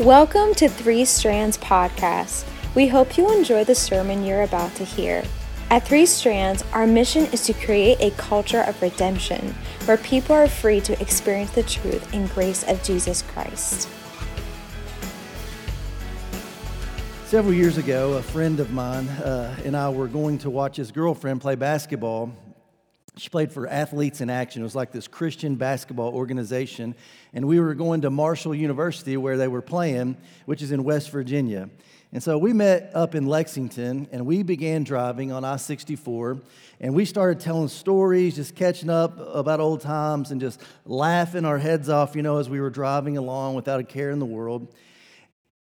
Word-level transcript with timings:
Welcome 0.00 0.54
to 0.54 0.66
Three 0.66 1.04
Strands 1.04 1.58
Podcast. 1.58 2.46
We 2.74 2.88
hope 2.88 3.18
you 3.18 3.30
enjoy 3.36 3.64
the 3.64 3.74
sermon 3.74 4.24
you're 4.24 4.44
about 4.44 4.74
to 4.76 4.84
hear. 4.84 5.22
At 5.68 5.86
Three 5.86 6.06
Strands, 6.06 6.64
our 6.72 6.86
mission 6.86 7.26
is 7.34 7.44
to 7.44 7.52
create 7.52 8.00
a 8.00 8.10
culture 8.12 8.62
of 8.62 8.80
redemption 8.80 9.54
where 9.84 9.98
people 9.98 10.34
are 10.34 10.48
free 10.48 10.80
to 10.80 10.98
experience 11.02 11.50
the 11.50 11.64
truth 11.64 12.14
and 12.14 12.30
grace 12.30 12.62
of 12.62 12.82
Jesus 12.82 13.20
Christ. 13.20 13.90
Several 17.26 17.52
years 17.52 17.76
ago, 17.76 18.14
a 18.14 18.22
friend 18.22 18.58
of 18.58 18.72
mine 18.72 19.06
uh, 19.06 19.54
and 19.66 19.76
I 19.76 19.90
were 19.90 20.08
going 20.08 20.38
to 20.38 20.48
watch 20.48 20.78
his 20.78 20.90
girlfriend 20.90 21.42
play 21.42 21.56
basketball. 21.56 22.32
She 23.20 23.28
played 23.28 23.52
for 23.52 23.68
Athletes 23.68 24.22
in 24.22 24.30
Action. 24.30 24.62
It 24.62 24.64
was 24.64 24.74
like 24.74 24.92
this 24.92 25.06
Christian 25.06 25.56
basketball 25.56 26.14
organization. 26.14 26.94
And 27.34 27.46
we 27.46 27.60
were 27.60 27.74
going 27.74 28.00
to 28.00 28.08
Marshall 28.08 28.54
University 28.54 29.18
where 29.18 29.36
they 29.36 29.46
were 29.46 29.60
playing, 29.60 30.16
which 30.46 30.62
is 30.62 30.72
in 30.72 30.84
West 30.84 31.10
Virginia. 31.10 31.68
And 32.12 32.22
so 32.22 32.38
we 32.38 32.54
met 32.54 32.92
up 32.94 33.14
in 33.14 33.26
Lexington 33.26 34.08
and 34.10 34.24
we 34.24 34.42
began 34.42 34.84
driving 34.84 35.32
on 35.32 35.44
I 35.44 35.56
64. 35.56 36.40
And 36.80 36.94
we 36.94 37.04
started 37.04 37.40
telling 37.40 37.68
stories, 37.68 38.36
just 38.36 38.54
catching 38.54 38.88
up 38.88 39.18
about 39.34 39.60
old 39.60 39.82
times 39.82 40.30
and 40.30 40.40
just 40.40 40.58
laughing 40.86 41.44
our 41.44 41.58
heads 41.58 41.90
off, 41.90 42.16
you 42.16 42.22
know, 42.22 42.38
as 42.38 42.48
we 42.48 42.58
were 42.58 42.70
driving 42.70 43.18
along 43.18 43.54
without 43.54 43.80
a 43.80 43.84
care 43.84 44.12
in 44.12 44.18
the 44.18 44.24
world 44.24 44.74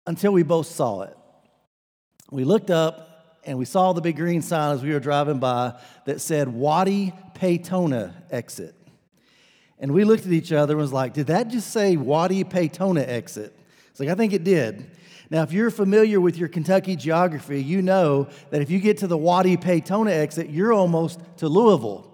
until 0.08 0.32
we 0.32 0.42
both 0.42 0.66
saw 0.66 1.04
it. 1.04 1.16
We 2.32 2.46
looked 2.46 2.72
up 2.72 3.14
and 3.46 3.60
we 3.60 3.66
saw 3.66 3.94
the 3.94 4.02
big 4.02 4.16
green 4.16 4.42
sign 4.42 4.74
as 4.74 4.82
we 4.82 4.92
were 4.92 5.00
driving 5.00 5.38
by 5.38 5.80
that 6.06 6.20
said 6.20 6.48
Waddy 6.48 7.14
Peytona 7.36 8.14
exit. 8.32 8.76
And 9.80 9.94
we 9.94 10.04
looked 10.06 10.26
at 10.26 10.32
each 10.32 10.52
other 10.52 10.74
and 10.74 10.82
was 10.82 10.94
like, 10.94 11.14
did 11.14 11.28
that 11.28 11.50
just 11.50 11.72
say 11.72 11.98
Waddy 11.98 12.44
Peytona 12.44 13.06
exit? 13.08 13.58
It's 13.90 14.00
like, 14.00 14.10
I 14.10 14.16
think 14.16 14.34
it 14.34 14.44
did. 14.44 14.90
Now, 15.30 15.44
if 15.44 15.52
you're 15.52 15.72
familiar 15.72 16.22
with 16.22 16.38
your 16.38 16.48
Kentucky 16.48 16.96
geography, 16.96 17.62
you 17.62 17.82
know 17.82 18.28
that 18.50 18.62
if 18.62 18.70
you 18.70 18.80
get 18.80 19.00
to 19.00 19.08
the 19.08 19.18
Waddy 19.18 19.58
Peytona 19.58 20.12
exit, 20.12 20.50
you're 20.50 20.74
almost 20.74 21.20
to 21.38 21.48
Louisville. 21.48 22.10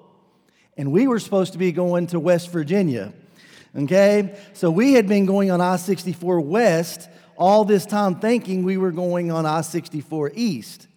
And 0.78 0.92
we 0.92 1.08
were 1.08 1.20
supposed 1.20 1.54
to 1.54 1.60
be 1.60 1.72
going 1.72 2.08
to 2.08 2.20
West 2.20 2.50
Virginia. 2.50 3.14
Okay? 3.76 4.38
So 4.54 4.72
we 4.72 4.94
had 4.94 5.08
been 5.08 5.26
going 5.26 5.52
on 5.52 5.62
I 5.62 5.76
64 5.76 6.42
West 6.42 7.10
all 7.38 7.66
this 7.66 7.86
time 7.86 8.20
thinking 8.20 8.64
we 8.64 8.78
were 8.78 8.92
going 8.92 9.32
on 9.32 9.46
I 9.46 9.62
64 9.62 10.32
East. 10.36 10.88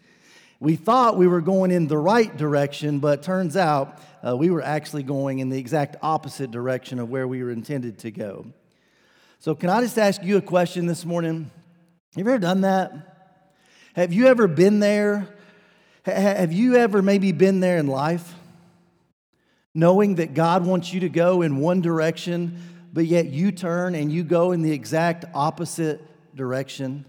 We 0.62 0.76
thought 0.76 1.16
we 1.16 1.26
were 1.26 1.40
going 1.40 1.72
in 1.72 1.88
the 1.88 1.98
right 1.98 2.36
direction, 2.36 3.00
but 3.00 3.24
turns 3.24 3.56
out 3.56 3.98
uh, 4.24 4.36
we 4.36 4.48
were 4.48 4.62
actually 4.62 5.02
going 5.02 5.40
in 5.40 5.48
the 5.48 5.58
exact 5.58 5.96
opposite 6.00 6.52
direction 6.52 7.00
of 7.00 7.10
where 7.10 7.26
we 7.26 7.42
were 7.42 7.50
intended 7.50 7.98
to 7.98 8.12
go. 8.12 8.46
So, 9.40 9.56
can 9.56 9.70
I 9.70 9.80
just 9.80 9.98
ask 9.98 10.22
you 10.22 10.36
a 10.36 10.40
question 10.40 10.86
this 10.86 11.04
morning? 11.04 11.50
Have 12.14 12.24
you 12.24 12.30
ever 12.30 12.38
done 12.38 12.60
that? 12.60 12.92
Have 13.96 14.12
you 14.12 14.28
ever 14.28 14.46
been 14.46 14.78
there? 14.78 15.26
Have 16.04 16.52
you 16.52 16.76
ever 16.76 17.02
maybe 17.02 17.32
been 17.32 17.58
there 17.58 17.78
in 17.78 17.88
life? 17.88 18.32
Knowing 19.74 20.14
that 20.14 20.32
God 20.32 20.64
wants 20.64 20.92
you 20.92 21.00
to 21.00 21.08
go 21.08 21.42
in 21.42 21.56
one 21.56 21.80
direction, 21.80 22.56
but 22.92 23.06
yet 23.06 23.26
you 23.26 23.50
turn 23.50 23.96
and 23.96 24.12
you 24.12 24.22
go 24.22 24.52
in 24.52 24.62
the 24.62 24.70
exact 24.70 25.24
opposite 25.34 26.00
direction? 26.36 27.04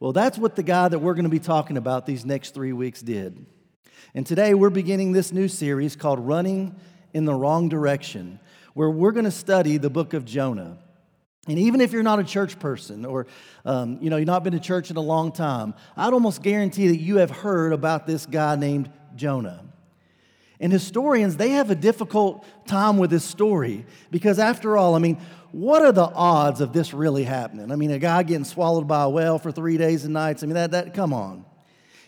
Well, 0.00 0.12
that's 0.12 0.38
what 0.38 0.54
the 0.54 0.62
guy 0.62 0.86
that 0.86 1.00
we're 1.00 1.14
going 1.14 1.24
to 1.24 1.28
be 1.28 1.40
talking 1.40 1.76
about 1.76 2.06
these 2.06 2.24
next 2.24 2.54
three 2.54 2.72
weeks 2.72 3.02
did. 3.02 3.44
And 4.14 4.24
today 4.24 4.54
we're 4.54 4.70
beginning 4.70 5.10
this 5.10 5.32
new 5.32 5.48
series 5.48 5.96
called 5.96 6.20
Running 6.20 6.76
in 7.12 7.24
the 7.24 7.34
Wrong 7.34 7.68
Direction, 7.68 8.38
where 8.74 8.88
we're 8.88 9.10
going 9.10 9.24
to 9.24 9.32
study 9.32 9.76
the 9.76 9.90
book 9.90 10.14
of 10.14 10.24
Jonah. 10.24 10.78
And 11.48 11.58
even 11.58 11.80
if 11.80 11.92
you're 11.92 12.04
not 12.04 12.20
a 12.20 12.24
church 12.24 12.60
person 12.60 13.04
or 13.04 13.26
um, 13.64 13.98
you 14.00 14.08
know, 14.08 14.18
you've 14.18 14.28
not 14.28 14.44
been 14.44 14.52
to 14.52 14.60
church 14.60 14.92
in 14.92 14.96
a 14.96 15.02
long 15.02 15.32
time, 15.32 15.74
I'd 15.96 16.12
almost 16.12 16.44
guarantee 16.44 16.88
that 16.88 16.98
you 16.98 17.16
have 17.16 17.30
heard 17.30 17.72
about 17.72 18.06
this 18.06 18.24
guy 18.24 18.54
named 18.54 18.92
Jonah. 19.16 19.64
And 20.60 20.72
historians, 20.72 21.36
they 21.36 21.50
have 21.50 21.70
a 21.70 21.74
difficult 21.74 22.44
time 22.66 22.98
with 22.98 23.10
this 23.10 23.24
story 23.24 23.86
because, 24.10 24.38
after 24.38 24.76
all, 24.76 24.96
I 24.96 24.98
mean, 24.98 25.18
what 25.52 25.82
are 25.82 25.92
the 25.92 26.04
odds 26.04 26.60
of 26.60 26.72
this 26.72 26.92
really 26.92 27.24
happening? 27.24 27.72
I 27.72 27.76
mean, 27.76 27.90
a 27.90 27.98
guy 27.98 28.22
getting 28.22 28.44
swallowed 28.44 28.86
by 28.86 29.04
a 29.04 29.08
whale 29.08 29.38
for 29.38 29.50
three 29.50 29.78
days 29.78 30.04
and 30.04 30.12
nights. 30.12 30.42
I 30.42 30.46
mean, 30.46 30.54
that, 30.54 30.72
that 30.72 30.94
come 30.94 31.12
on. 31.12 31.44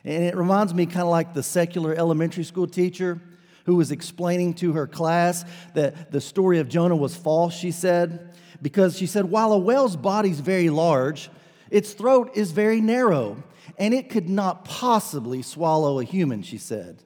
And 0.04 0.24
it 0.24 0.36
reminds 0.36 0.74
me 0.74 0.86
kind 0.86 1.02
of 1.02 1.08
like 1.08 1.34
the 1.34 1.42
secular 1.42 1.94
elementary 1.94 2.44
school 2.44 2.66
teacher 2.66 3.20
who 3.66 3.76
was 3.76 3.90
explaining 3.90 4.54
to 4.54 4.72
her 4.72 4.86
class 4.86 5.44
that 5.74 6.10
the 6.10 6.20
story 6.20 6.58
of 6.58 6.68
Jonah 6.68 6.96
was 6.96 7.14
false, 7.14 7.54
she 7.54 7.70
said, 7.70 8.34
because 8.62 8.96
she 8.96 9.06
said, 9.06 9.26
while 9.26 9.52
a 9.52 9.58
whale's 9.58 9.96
body 9.96 10.30
is 10.30 10.40
very 10.40 10.70
large, 10.70 11.30
its 11.70 11.92
throat 11.92 12.32
is 12.34 12.52
very 12.52 12.80
narrow, 12.80 13.42
and 13.78 13.94
it 13.94 14.10
could 14.10 14.28
not 14.28 14.64
possibly 14.64 15.42
swallow 15.42 16.00
a 16.00 16.04
human, 16.04 16.42
she 16.42 16.58
said. 16.58 17.02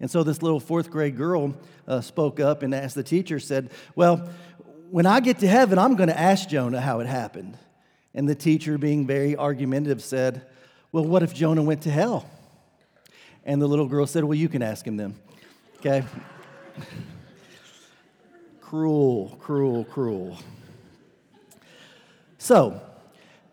And 0.00 0.10
so 0.10 0.22
this 0.22 0.42
little 0.42 0.60
fourth 0.60 0.90
grade 0.90 1.16
girl 1.16 1.56
uh, 1.88 2.00
spoke 2.00 2.38
up 2.38 2.62
and 2.62 2.74
asked 2.74 2.94
the 2.94 3.02
teacher, 3.02 3.40
said, 3.40 3.70
Well, 3.96 4.28
when 4.90 5.06
I 5.06 5.20
get 5.20 5.38
to 5.40 5.46
heaven, 5.46 5.78
I'm 5.78 5.96
going 5.96 6.08
to 6.08 6.18
ask 6.18 6.48
Jonah 6.48 6.80
how 6.80 7.00
it 7.00 7.06
happened. 7.06 7.56
And 8.14 8.28
the 8.28 8.34
teacher, 8.34 8.78
being 8.78 9.06
very 9.06 9.36
argumentative, 9.36 10.02
said, 10.02 10.46
Well, 10.92 11.04
what 11.04 11.22
if 11.22 11.34
Jonah 11.34 11.62
went 11.62 11.82
to 11.82 11.90
hell? 11.90 12.28
And 13.44 13.60
the 13.60 13.66
little 13.66 13.86
girl 13.86 14.06
said, 14.06 14.24
Well, 14.24 14.34
you 14.34 14.48
can 14.48 14.62
ask 14.62 14.86
him 14.86 14.96
then. 14.96 15.14
Okay? 15.78 16.04
cruel, 18.60 19.36
cruel, 19.40 19.84
cruel. 19.84 20.38
So, 22.38 22.80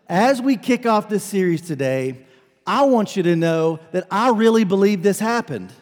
as 0.08 0.40
we 0.40 0.56
kick 0.56 0.86
off 0.86 1.08
this 1.08 1.24
series 1.24 1.62
today, 1.62 2.24
I 2.66 2.82
want 2.84 3.16
you 3.16 3.22
to 3.24 3.36
know 3.36 3.80
that 3.92 4.06
I 4.10 4.30
really 4.30 4.64
believe 4.64 5.02
this 5.02 5.18
happened. 5.18 5.72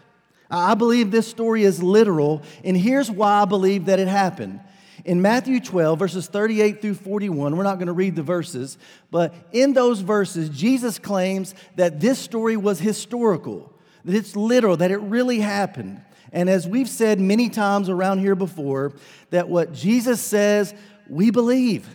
I 0.51 0.75
believe 0.75 1.11
this 1.11 1.27
story 1.27 1.65
is 1.65 1.83
literal, 1.83 2.43
and 2.63 2.77
here's 2.77 3.11
why 3.11 3.43
I 3.43 3.45
believe 3.45 3.87
that 3.87 3.99
it 3.99 4.09
happened. 4.09 4.61
In 5.05 5.21
Matthew 5.21 5.61
12, 5.61 5.99
verses 5.99 6.27
38 6.29 6.81
through 6.81 6.95
41, 6.95 7.57
we're 7.57 7.63
not 7.63 7.77
going 7.77 7.89
to 7.89 7.93
read 7.93 8.17
the 8.17 8.23
verses, 8.23 8.79
but 9.11 9.35
in 9.53 9.75
those 9.75 10.01
verses, 10.01 10.49
Jesus 10.49 10.99
claims 10.99 11.55
that 11.77 12.01
this 12.01 12.19
story 12.19 12.57
was 12.57 12.81
historical, 12.81 13.71
that 14.05 14.15
it's 14.15 14.35
literal, 14.35 14.79
that 14.79 14.91
it 14.91 14.99
really 14.99 15.41
happened. 15.41 16.01
And 16.33 16.49
as 16.49 16.67
we've 16.67 16.89
said 16.89 17.21
many 17.21 17.51
times 17.51 17.91
around 17.91 18.21
here 18.21 18.35
before, 18.35 18.95
that 19.31 19.49
what 19.49 19.75
Jesus 19.75 20.23
says, 20.23 20.75
we 21.09 21.31
believe. 21.31 21.87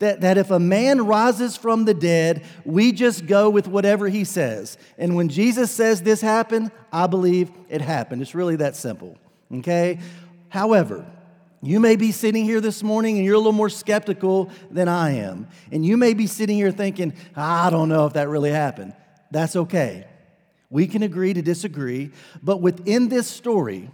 That, 0.00 0.22
that 0.22 0.36
if 0.36 0.50
a 0.50 0.58
man 0.58 1.06
rises 1.06 1.56
from 1.56 1.84
the 1.84 1.94
dead, 1.94 2.44
we 2.64 2.90
just 2.90 3.26
go 3.26 3.48
with 3.48 3.68
whatever 3.68 4.08
he 4.08 4.24
says. 4.24 4.76
And 4.98 5.14
when 5.14 5.28
Jesus 5.28 5.70
says 5.70 6.02
this 6.02 6.20
happened, 6.20 6.72
I 6.92 7.06
believe 7.06 7.50
it 7.68 7.80
happened. 7.80 8.20
It's 8.22 8.34
really 8.34 8.56
that 8.56 8.74
simple. 8.74 9.16
Okay? 9.52 10.00
However, 10.48 11.06
you 11.66 11.80
may 11.80 11.96
be 11.96 12.12
sitting 12.12 12.44
here 12.44 12.60
this 12.60 12.82
morning 12.82 13.16
and 13.16 13.24
you're 13.24 13.34
a 13.34 13.38
little 13.38 13.52
more 13.52 13.70
skeptical 13.70 14.50
than 14.70 14.88
I 14.88 15.12
am. 15.12 15.48
And 15.70 15.84
you 15.84 15.96
may 15.96 16.14
be 16.14 16.26
sitting 16.26 16.56
here 16.56 16.70
thinking, 16.70 17.14
I 17.36 17.70
don't 17.70 17.88
know 17.88 18.06
if 18.06 18.14
that 18.14 18.28
really 18.28 18.50
happened. 18.50 18.94
That's 19.30 19.56
okay. 19.56 20.06
We 20.70 20.86
can 20.86 21.02
agree 21.02 21.32
to 21.32 21.42
disagree. 21.42 22.10
But 22.42 22.60
within 22.60 23.08
this 23.08 23.26
story, 23.26 23.90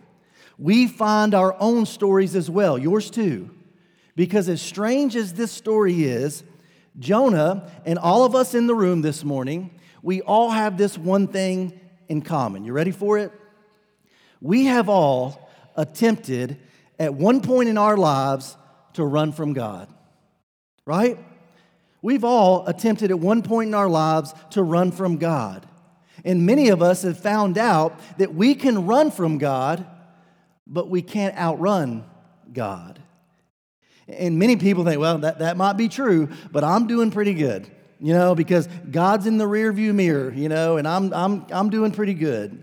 we 0.58 0.86
find 0.86 1.34
our 1.34 1.56
own 1.60 1.86
stories 1.86 2.34
as 2.34 2.50
well, 2.50 2.78
yours 2.78 3.10
too. 3.10 3.50
Because 4.16 4.48
as 4.48 4.60
strange 4.60 5.16
as 5.16 5.34
this 5.34 5.52
story 5.52 6.04
is, 6.04 6.44
Jonah 6.98 7.70
and 7.86 7.98
all 7.98 8.24
of 8.24 8.34
us 8.34 8.54
in 8.54 8.66
the 8.66 8.74
room 8.74 9.02
this 9.02 9.24
morning, 9.24 9.70
we 10.02 10.22
all 10.22 10.50
have 10.50 10.76
this 10.76 10.98
one 10.98 11.28
thing 11.28 11.78
in 12.08 12.22
common. 12.22 12.64
You 12.64 12.72
ready 12.72 12.90
for 12.90 13.18
it? 13.18 13.32
We 14.40 14.66
have 14.66 14.88
all 14.88 15.50
attempted 15.76 16.58
at 17.00 17.14
one 17.14 17.40
point 17.40 17.68
in 17.68 17.78
our 17.78 17.96
lives 17.96 18.56
to 18.92 19.04
run 19.04 19.32
from 19.32 19.54
God, 19.54 19.88
right? 20.84 21.18
We've 22.02 22.24
all 22.24 22.66
attempted 22.66 23.10
at 23.10 23.18
one 23.18 23.42
point 23.42 23.68
in 23.68 23.74
our 23.74 23.88
lives 23.88 24.34
to 24.50 24.62
run 24.62 24.92
from 24.92 25.16
God. 25.16 25.66
And 26.24 26.44
many 26.44 26.68
of 26.68 26.82
us 26.82 27.02
have 27.02 27.18
found 27.18 27.56
out 27.56 27.98
that 28.18 28.34
we 28.34 28.54
can 28.54 28.86
run 28.86 29.10
from 29.10 29.38
God, 29.38 29.86
but 30.66 30.90
we 30.90 31.00
can't 31.00 31.36
outrun 31.36 32.04
God. 32.52 33.00
And 34.06 34.38
many 34.38 34.56
people 34.56 34.84
think, 34.84 35.00
well, 35.00 35.18
that, 35.18 35.38
that 35.38 35.56
might 35.56 35.74
be 35.74 35.88
true, 35.88 36.28
but 36.52 36.64
I'm 36.64 36.86
doing 36.86 37.10
pretty 37.10 37.32
good, 37.32 37.66
you 37.98 38.12
know, 38.12 38.34
because 38.34 38.68
God's 38.90 39.26
in 39.26 39.38
the 39.38 39.46
rearview 39.46 39.94
mirror, 39.94 40.32
you 40.34 40.50
know, 40.50 40.76
and 40.76 40.86
I'm, 40.86 41.14
I'm, 41.14 41.46
I'm 41.50 41.70
doing 41.70 41.92
pretty 41.92 42.14
good. 42.14 42.62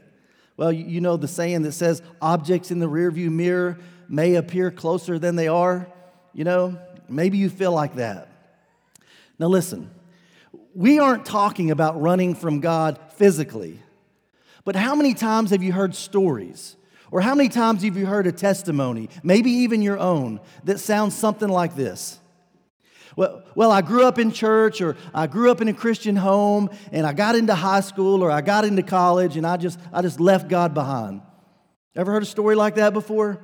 Well, 0.58 0.72
you 0.72 1.02
know 1.02 1.18
the 1.18 1.28
saying 1.28 1.64
that 1.64 1.72
says 1.72 2.02
objects 2.22 2.70
in 2.70 2.80
the 2.80 2.90
rearview 2.90 3.32
mirror 3.32 3.78
may 4.10 4.36
appear 4.36 4.72
closer 4.72 5.20
than 5.20 5.36
they 5.36 5.48
are? 5.48 5.88
You 6.34 6.44
know, 6.44 6.80
maybe 7.10 7.38
you 7.38 7.50
feel 7.50 7.72
like 7.72 7.96
that. 7.96 8.30
Now, 9.40 9.48
listen, 9.48 9.92
we 10.74 11.00
aren't 11.00 11.26
talking 11.26 11.72
about 11.72 12.00
running 12.02 12.36
from 12.36 12.60
God 12.60 13.00
physically, 13.16 13.80
but 14.64 14.76
how 14.76 14.96
many 14.96 15.14
times 15.14 15.52
have 15.52 15.64
you 15.64 15.74
heard 15.74 15.96
stories? 15.96 16.76
Or 17.10 17.22
how 17.22 17.36
many 17.36 17.48
times 17.50 17.84
have 17.84 17.96
you 17.96 18.06
heard 18.06 18.28
a 18.28 18.32
testimony, 18.32 19.10
maybe 19.24 19.50
even 19.50 19.82
your 19.82 19.98
own, 19.98 20.42
that 20.66 20.80
sounds 20.80 21.16
something 21.16 21.48
like 21.48 21.76
this? 21.76 22.20
Well, 23.16 23.44
well, 23.56 23.72
I 23.72 23.82
grew 23.82 24.06
up 24.06 24.20
in 24.20 24.32
church 24.32 24.82
or 24.82 24.96
I 25.14 25.26
grew 25.26 25.50
up 25.50 25.62
in 25.62 25.68
a 25.70 25.74
Christian 25.74 26.16
home 26.16 26.70
and 26.92 27.08
I 27.08 27.14
got 27.14 27.36
into 27.36 27.56
high 27.56 27.80
school 27.80 28.22
or 28.22 28.30
I 28.30 28.42
got 28.42 28.66
into 28.66 28.84
college 28.84 29.38
and 29.38 29.48
I 29.48 29.58
just, 29.58 29.80
I 29.92 30.02
just 30.02 30.20
left 30.20 30.50
God 30.50 30.74
behind. 30.74 31.22
Ever 31.96 32.12
heard 32.12 32.24
a 32.24 32.28
story 32.28 32.56
like 32.56 32.76
that 32.76 32.94
before? 32.94 33.44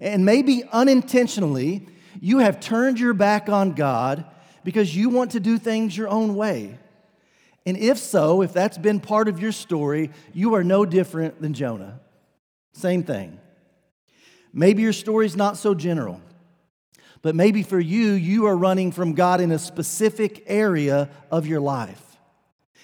And 0.00 0.24
maybe 0.24 0.64
unintentionally, 0.72 1.86
you 2.20 2.38
have 2.38 2.60
turned 2.60 2.98
your 2.98 3.14
back 3.14 3.48
on 3.48 3.72
God 3.72 4.24
because 4.64 4.94
you 4.96 5.10
want 5.10 5.32
to 5.32 5.40
do 5.40 5.58
things 5.58 5.96
your 5.96 6.08
own 6.08 6.34
way. 6.34 6.78
And 7.66 7.76
if 7.76 7.98
so, 7.98 8.42
if 8.42 8.52
that's 8.52 8.78
been 8.78 9.00
part 9.00 9.28
of 9.28 9.40
your 9.40 9.52
story, 9.52 10.10
you 10.32 10.54
are 10.54 10.64
no 10.64 10.84
different 10.84 11.40
than 11.40 11.54
Jonah. 11.54 12.00
Same 12.72 13.02
thing. 13.02 13.40
Maybe 14.52 14.82
your 14.82 14.92
story's 14.92 15.36
not 15.36 15.56
so 15.56 15.74
general, 15.74 16.20
but 17.22 17.34
maybe 17.34 17.62
for 17.62 17.80
you, 17.80 18.12
you 18.12 18.46
are 18.46 18.56
running 18.56 18.92
from 18.92 19.14
God 19.14 19.40
in 19.40 19.50
a 19.50 19.58
specific 19.58 20.44
area 20.46 21.08
of 21.30 21.46
your 21.46 21.60
life. 21.60 22.03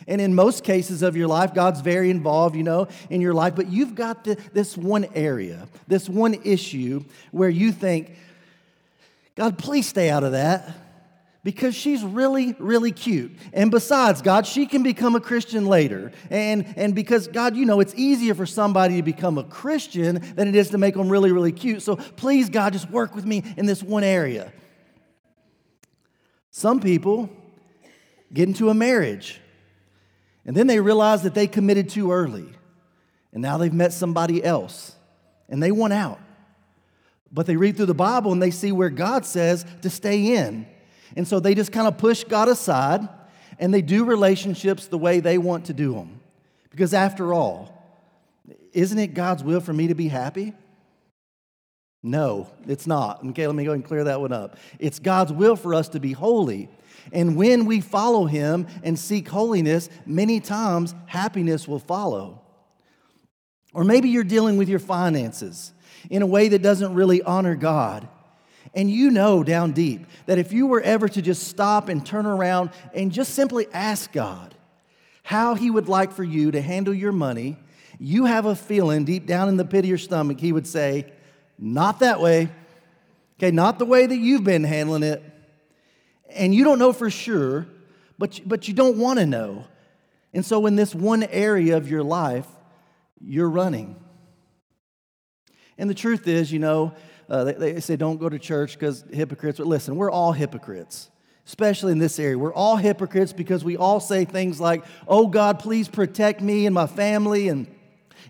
And 0.07 0.21
in 0.21 0.35
most 0.35 0.65
cases 0.65 1.03
of 1.03 1.17
your 1.17 1.29
life, 1.29 1.55
God's 1.55 1.81
very 1.81 2.11
involved, 2.11 2.57
you 2.57 2.63
know, 2.63 2.89
in 3.09 3.21
your 3.21 3.35
life, 3.35 3.55
but 3.55 3.71
you've 3.71 3.95
got 3.95 4.25
the, 4.25 4.37
this 4.53 4.77
one 4.77 5.07
area, 5.15 5.69
this 5.87 6.09
one 6.09 6.35
issue 6.45 7.05
where 7.31 7.49
you 7.49 7.73
think, 7.73 8.17
God, 9.37 9.59
please 9.59 9.89
stay 9.89 10.11
out 10.11 10.25
of 10.25 10.33
that 10.33 10.69
because 11.43 11.75
she's 11.75 12.03
really, 12.03 12.55
really 12.59 12.93
cute. 12.93 13.33
And 13.53 13.71
besides, 13.71 14.21
God, 14.21 14.47
she 14.47 14.67
can 14.67 14.83
become 14.83 15.17
a 15.17 15.21
Christian 15.21 15.67
later. 15.67 16.13
And, 16.29 16.67
and 16.77 16.95
because, 16.95 17.29
God, 17.29 17.57
you 17.57 17.65
know, 17.65 17.81
it's 17.81 17.95
easier 17.95 18.35
for 18.35 18.47
somebody 18.47 18.97
to 18.97 19.03
become 19.03 19.39
a 19.39 19.45
Christian 19.45 20.21
than 20.35 20.49
it 20.49 20.55
is 20.55 20.71
to 20.71 20.79
make 20.79 20.95
them 20.95 21.09
really, 21.09 21.33
really 21.33 21.53
cute. 21.53 21.83
So 21.83 21.97
please, 21.97 22.51
God, 22.51 22.73
just 22.73 22.91
work 22.91 23.15
with 23.15 23.25
me 23.25 23.43
in 23.57 23.67
this 23.67 23.83
one 23.83 24.05
area. 24.05 24.53
Some 26.51 26.81
people 26.81 27.31
get 28.33 28.49
into 28.49 28.69
a 28.69 28.75
marriage 28.75 29.41
and 30.51 30.57
then 30.57 30.67
they 30.67 30.81
realize 30.81 31.23
that 31.23 31.33
they 31.33 31.47
committed 31.47 31.89
too 31.89 32.11
early. 32.11 32.49
And 33.33 33.41
now 33.41 33.57
they've 33.57 33.73
met 33.73 33.93
somebody 33.93 34.43
else 34.43 34.97
and 35.49 35.63
they 35.63 35.71
want 35.71 35.93
out. 35.93 36.19
But 37.31 37.47
they 37.47 37.55
read 37.55 37.77
through 37.77 37.87
the 37.87 37.95
Bible 37.95 38.33
and 38.33 38.43
they 38.43 38.51
see 38.51 38.73
where 38.73 38.91
God 38.91 39.25
says 39.25 39.65
to 39.83 39.89
stay 39.89 40.35
in. 40.35 40.67
And 41.17 41.29
so 41.29 41.39
they 41.39 41.55
just 41.55 41.71
kind 41.71 41.87
of 41.87 41.99
push 41.99 42.25
God 42.25 42.49
aside 42.49 43.09
and 43.61 43.73
they 43.73 43.81
do 43.81 44.05
relationships 44.05 44.89
the 44.89 44.99
way 44.99 45.21
they 45.21 45.39
want 45.39 45.67
to 45.67 45.73
do 45.73 45.95
them. 45.95 46.21
Because 46.71 46.95
after 46.95 47.33
all, 47.33 47.73
isn't 48.73 48.99
it 48.99 49.15
God's 49.15 49.45
will 49.45 49.61
for 49.61 49.73
me 49.73 49.87
to 49.87 49.95
be 49.95 50.09
happy? 50.09 50.53
No, 52.03 52.51
it's 52.67 52.89
not. 52.89 53.25
Okay, 53.25 53.47
let 53.47 53.55
me 53.55 53.63
go 53.63 53.71
and 53.71 53.85
clear 53.85 54.03
that 54.03 54.21
one 54.21 54.33
up. 54.33 54.57
It's 54.81 54.99
God's 54.99 55.33
will 55.33 55.55
for 55.55 55.75
us 55.75 55.91
to 55.91 56.01
be 56.01 56.11
holy. 56.11 56.69
And 57.13 57.37
when 57.37 57.67
we 57.67 57.81
follow 57.81 58.27
Him 58.27 58.67
and 58.83 58.99
seek 58.99 59.29
holiness, 59.29 59.89
many 60.07 60.41
times 60.41 60.95
happiness 61.07 61.67
will 61.67 61.79
follow. 61.79 62.41
Or 63.73 63.85
maybe 63.85 64.09
you're 64.09 64.25
dealing 64.25 64.57
with 64.57 64.69
your 64.69 64.79
finances 64.79 65.73
in 66.09 66.23
a 66.23 66.27
way 66.27 66.49
that 66.49 66.63
doesn't 66.63 66.95
really 66.95 67.23
honor 67.23 67.55
God. 67.55 68.09
And 68.75 68.91
you 68.91 69.11
know 69.11 69.43
down 69.43 69.73
deep 69.73 70.07
that 70.27 70.39
if 70.39 70.53
you 70.53 70.67
were 70.67 70.81
ever 70.81 71.09
to 71.09 71.23
just 71.23 71.49
stop 71.49 71.89
and 71.89 72.05
turn 72.05 72.27
around 72.27 72.71
and 72.95 73.11
just 73.11 73.35
simply 73.35 73.67
ask 73.73 74.13
God 74.13 74.55
how 75.23 75.55
He 75.55 75.71
would 75.71 75.89
like 75.89 76.13
for 76.13 76.25
you 76.25 76.51
to 76.53 76.61
handle 76.61 76.95
your 76.95 77.13
money, 77.13 77.59
you 77.99 78.25
have 78.25 78.47
a 78.47 78.55
feeling 78.55 79.05
deep 79.05 79.27
down 79.27 79.49
in 79.49 79.57
the 79.57 79.65
pit 79.65 79.85
of 79.85 79.89
your 79.89 79.99
stomach, 79.99 80.41
He 80.41 80.53
would 80.53 80.67
say, 80.67 81.13
Not 81.59 82.01
that 82.01 82.21
way. 82.21 82.49
Okay, 83.39 83.51
not 83.51 83.79
the 83.79 83.87
way 83.87 84.07
that 84.07 84.17
you've 84.17 84.45
been 84.45 84.65
handling 84.65 85.03
it. 85.03 85.23
And 86.35 86.55
you 86.55 86.65
don't 86.65 86.79
know 86.79 86.93
for 86.93 87.11
sure, 87.11 87.67
but, 88.19 88.41
but 88.45 88.69
you 88.69 88.75
don't 88.75 88.99
want 88.99 89.19
to 89.19 89.27
know. 89.27 89.65
And 90.33 90.45
so, 90.45 90.67
in 90.67 90.77
this 90.77 90.95
one 90.95 91.25
area 91.25 91.77
of 91.77 91.91
your 91.91 92.05
life, 92.05 92.47
you're 93.21 93.51
running. 93.51 93.97
And 95.77 95.89
the 95.89 95.95
truth 95.95 96.29
is, 96.29 96.53
you 96.53 96.59
know, 96.59 96.95
uh, 97.29 97.45
they, 97.45 97.53
they, 97.55 97.81
say 97.81 97.97
don't 97.97 98.19
go 98.19 98.29
to 98.29 98.39
church 98.39 98.75
because 98.75 99.05
hypocrites. 99.13 99.59
But 99.59 99.67
listen, 99.67 99.97
we're 99.97 100.11
all 100.11 100.33
hypocrites, 100.33 101.11
especially 101.47 101.93
in 101.93 101.99
this 101.99 102.19
area. 102.19 102.39
We're 102.39 102.53
all 102.53 102.77
hypocrites 102.77 103.33
because 103.33 103.65
we 103.65 103.77
all 103.77 104.01
say 104.01 104.25
things 104.25 104.61
like, 104.61 104.85
oh 105.09 105.27
God, 105.27 105.59
please 105.59 105.89
protect 105.89 106.41
me 106.41 106.67
and 106.67 106.75
my 106.75 106.87
family 106.87 107.49
and, 107.49 107.67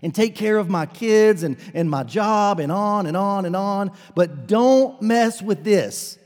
and 0.01 0.13
take 0.13 0.35
care 0.35 0.57
of 0.57 0.69
my 0.69 0.85
kids 0.85 1.43
and, 1.43 1.57
and 1.73 1.89
my 1.89 2.03
job 2.03 2.59
and 2.59 2.71
on 2.71 3.05
and 3.05 3.17
on 3.17 3.45
and 3.45 3.55
on. 3.55 3.91
But 4.15 4.47
don't 4.47 5.01
mess 5.01 5.41
with 5.41 5.63
this 5.63 6.17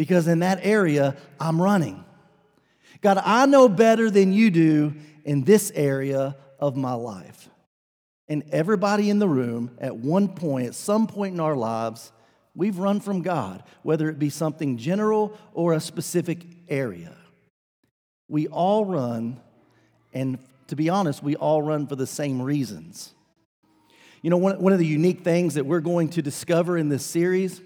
because 0.00 0.28
in 0.28 0.38
that 0.38 0.60
area, 0.62 1.14
I'm 1.38 1.60
running. 1.60 2.02
God, 3.02 3.20
I 3.22 3.44
know 3.44 3.68
better 3.68 4.10
than 4.10 4.32
you 4.32 4.50
do 4.50 4.94
in 5.26 5.44
this 5.44 5.70
area 5.74 6.36
of 6.58 6.74
my 6.74 6.94
life. 6.94 7.50
And 8.26 8.44
everybody 8.50 9.10
in 9.10 9.18
the 9.18 9.28
room, 9.28 9.76
at 9.78 9.94
one 9.94 10.28
point, 10.28 10.68
at 10.68 10.74
some 10.74 11.06
point 11.06 11.34
in 11.34 11.40
our 11.40 11.54
lives, 11.54 12.12
we've 12.54 12.78
run 12.78 13.00
from 13.00 13.20
God, 13.20 13.62
whether 13.82 14.08
it 14.08 14.18
be 14.18 14.30
something 14.30 14.78
general 14.78 15.36
or 15.52 15.74
a 15.74 15.80
specific 15.80 16.46
area. 16.70 17.14
We 18.26 18.46
all 18.46 18.86
run, 18.86 19.38
and 20.14 20.38
to 20.68 20.76
be 20.76 20.88
honest, 20.88 21.22
we 21.22 21.36
all 21.36 21.60
run 21.60 21.86
for 21.86 21.96
the 21.96 22.06
same 22.06 22.40
reasons. 22.40 23.12
You 24.22 24.30
know, 24.30 24.38
one, 24.38 24.62
one 24.62 24.72
of 24.72 24.78
the 24.78 24.86
unique 24.86 25.24
things 25.24 25.56
that 25.56 25.66
we're 25.66 25.80
going 25.80 26.08
to 26.12 26.22
discover 26.22 26.78
in 26.78 26.88
this 26.88 27.04
series 27.04 27.60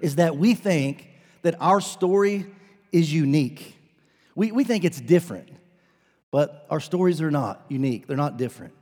is 0.00 0.14
that 0.14 0.36
we 0.36 0.54
think 0.54 1.08
that 1.46 1.54
our 1.60 1.80
story 1.80 2.44
is 2.90 3.12
unique. 3.12 3.76
We, 4.34 4.50
we 4.50 4.64
think 4.64 4.84
it's 4.84 5.00
different, 5.00 5.48
but 6.32 6.66
our 6.70 6.80
stories 6.80 7.20
are 7.20 7.30
not 7.30 7.64
unique, 7.68 8.08
they're 8.08 8.16
not 8.16 8.36
different. 8.36 8.74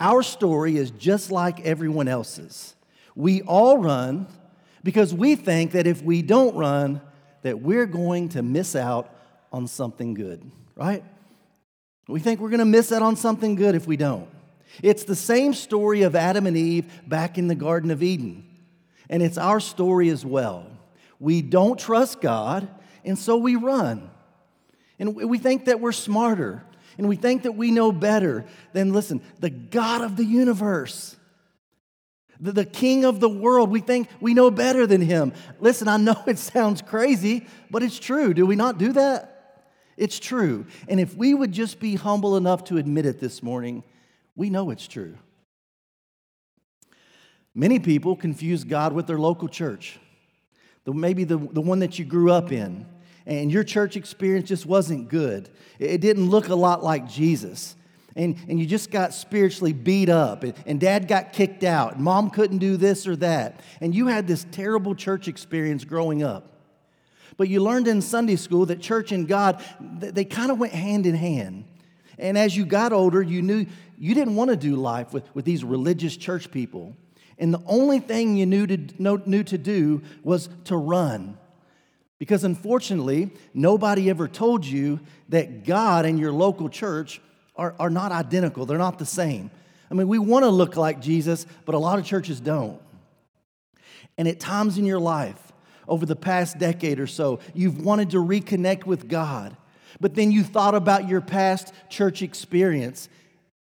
Our 0.00 0.22
story 0.22 0.78
is 0.78 0.90
just 0.90 1.30
like 1.30 1.60
everyone 1.66 2.08
else's. 2.08 2.74
We 3.14 3.42
all 3.42 3.76
run 3.76 4.26
because 4.82 5.12
we 5.12 5.34
think 5.34 5.72
that 5.72 5.86
if 5.86 6.00
we 6.00 6.22
don't 6.22 6.56
run, 6.56 7.02
that 7.42 7.60
we're 7.60 7.84
going 7.84 8.30
to 8.30 8.42
miss 8.42 8.74
out 8.74 9.14
on 9.52 9.66
something 9.66 10.14
good, 10.14 10.50
right? 10.76 11.04
We 12.08 12.20
think 12.20 12.40
we're 12.40 12.48
going 12.48 12.60
to 12.60 12.64
miss 12.64 12.90
out 12.90 13.02
on 13.02 13.16
something 13.16 13.54
good 13.54 13.74
if 13.74 13.86
we 13.86 13.98
don't. 13.98 14.30
It's 14.82 15.04
the 15.04 15.14
same 15.14 15.52
story 15.52 16.04
of 16.04 16.16
Adam 16.16 16.46
and 16.46 16.56
Eve 16.56 16.90
back 17.06 17.36
in 17.36 17.48
the 17.48 17.54
Garden 17.54 17.90
of 17.90 18.02
Eden. 18.02 18.48
And 19.10 19.22
it's 19.22 19.36
our 19.36 19.60
story 19.60 20.08
as 20.08 20.24
well. 20.24 20.77
We 21.18 21.42
don't 21.42 21.78
trust 21.78 22.20
God, 22.20 22.68
and 23.04 23.18
so 23.18 23.36
we 23.36 23.56
run. 23.56 24.10
And 24.98 25.14
we 25.14 25.38
think 25.38 25.66
that 25.66 25.80
we're 25.80 25.92
smarter 25.92 26.64
and 26.98 27.08
we 27.08 27.14
think 27.14 27.44
that 27.44 27.52
we 27.52 27.70
know 27.70 27.92
better 27.92 28.44
than, 28.72 28.92
listen, 28.92 29.22
the 29.38 29.50
God 29.50 30.02
of 30.02 30.16
the 30.16 30.24
universe, 30.24 31.16
the, 32.40 32.50
the 32.50 32.64
King 32.64 33.04
of 33.04 33.20
the 33.20 33.28
world. 33.28 33.70
We 33.70 33.80
think 33.80 34.08
we 34.20 34.34
know 34.34 34.50
better 34.50 34.84
than 34.86 35.00
Him. 35.00 35.32
Listen, 35.60 35.86
I 35.86 35.96
know 35.96 36.20
it 36.26 36.38
sounds 36.38 36.82
crazy, 36.82 37.46
but 37.70 37.84
it's 37.84 37.98
true. 37.98 38.34
Do 38.34 38.44
we 38.44 38.56
not 38.56 38.78
do 38.78 38.92
that? 38.94 39.62
It's 39.96 40.18
true. 40.18 40.66
And 40.88 41.00
if 41.00 41.16
we 41.16 41.34
would 41.34 41.52
just 41.52 41.78
be 41.78 41.94
humble 41.94 42.36
enough 42.36 42.64
to 42.64 42.78
admit 42.78 43.06
it 43.06 43.20
this 43.20 43.42
morning, 43.42 43.84
we 44.34 44.50
know 44.50 44.70
it's 44.70 44.86
true. 44.86 45.16
Many 47.54 47.78
people 47.78 48.14
confuse 48.14 48.62
God 48.64 48.92
with 48.92 49.06
their 49.06 49.18
local 49.18 49.48
church, 49.48 49.98
maybe 50.92 51.24
the, 51.24 51.36
the 51.36 51.60
one 51.60 51.80
that 51.80 51.98
you 51.98 52.04
grew 52.04 52.32
up 52.32 52.52
in 52.52 52.86
and 53.26 53.52
your 53.52 53.62
church 53.62 53.96
experience 53.96 54.48
just 54.48 54.64
wasn't 54.64 55.08
good. 55.08 55.50
It 55.78 56.00
didn't 56.00 56.30
look 56.30 56.48
a 56.48 56.54
lot 56.54 56.82
like 56.82 57.08
Jesus. 57.08 57.76
And, 58.16 58.36
and 58.48 58.58
you 58.58 58.66
just 58.66 58.90
got 58.90 59.14
spiritually 59.14 59.72
beat 59.72 60.08
up, 60.08 60.42
and, 60.42 60.54
and 60.66 60.80
dad 60.80 61.06
got 61.06 61.32
kicked 61.32 61.62
out, 61.62 61.94
and 61.94 62.02
mom 62.02 62.30
couldn't 62.30 62.58
do 62.58 62.76
this 62.76 63.06
or 63.06 63.14
that. 63.16 63.60
And 63.80 63.94
you 63.94 64.08
had 64.08 64.26
this 64.26 64.44
terrible 64.50 64.96
church 64.96 65.28
experience 65.28 65.84
growing 65.84 66.24
up. 66.24 66.52
But 67.36 67.48
you 67.48 67.62
learned 67.62 67.86
in 67.86 68.02
Sunday 68.02 68.34
school 68.34 68.66
that 68.66 68.80
church 68.80 69.12
and 69.12 69.28
God, 69.28 69.62
they 69.78 70.24
kind 70.24 70.50
of 70.50 70.58
went 70.58 70.72
hand 70.72 71.06
in 71.06 71.14
hand. 71.14 71.64
And 72.18 72.36
as 72.36 72.56
you 72.56 72.64
got 72.66 72.92
older, 72.92 73.22
you 73.22 73.42
knew 73.42 73.66
you 73.96 74.14
didn't 74.14 74.34
want 74.34 74.50
to 74.50 74.56
do 74.56 74.74
life 74.74 75.12
with, 75.12 75.32
with 75.34 75.44
these 75.44 75.62
religious 75.62 76.16
church 76.16 76.50
people. 76.50 76.96
And 77.38 77.54
the 77.54 77.62
only 77.66 78.00
thing 78.00 78.36
you 78.36 78.46
knew 78.46 78.66
to, 78.66 78.78
knew 78.98 79.44
to 79.44 79.58
do 79.58 80.02
was 80.22 80.48
to 80.64 80.76
run 80.76 81.38
because 82.18 82.42
unfortunately, 82.42 83.30
nobody 83.54 84.10
ever 84.10 84.26
told 84.26 84.66
you 84.66 85.00
that 85.28 85.64
God 85.64 86.04
and 86.04 86.18
your 86.18 86.32
local 86.32 86.68
church 86.68 87.20
are, 87.56 87.74
are 87.78 87.90
not 87.90 88.12
identical, 88.12 88.66
they're 88.66 88.78
not 88.78 88.98
the 88.98 89.06
same. 89.06 89.50
I 89.90 89.94
mean, 89.94 90.08
we 90.08 90.18
want 90.18 90.44
to 90.44 90.50
look 90.50 90.76
like 90.76 91.00
Jesus, 91.00 91.46
but 91.64 91.74
a 91.74 91.78
lot 91.78 91.98
of 91.98 92.04
churches 92.04 92.40
don't. 92.40 92.80
And 94.18 94.28
at 94.28 94.38
times 94.38 94.76
in 94.76 94.84
your 94.84 94.98
life, 94.98 95.40
over 95.86 96.04
the 96.04 96.16
past 96.16 96.58
decade 96.58 97.00
or 97.00 97.06
so, 97.06 97.40
you've 97.54 97.82
wanted 97.82 98.10
to 98.10 98.18
reconnect 98.18 98.84
with 98.84 99.08
God, 99.08 99.56
but 100.00 100.14
then 100.14 100.30
you 100.30 100.42
thought 100.42 100.74
about 100.74 101.08
your 101.08 101.22
past 101.22 101.72
church 101.88 102.20
experience, 102.20 103.08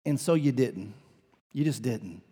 and 0.07 0.19
so 0.19 0.35
you 0.35 0.53
didn't. 0.53 0.95
You 1.53 1.65
just 1.65 1.83
didn't. 1.83 2.23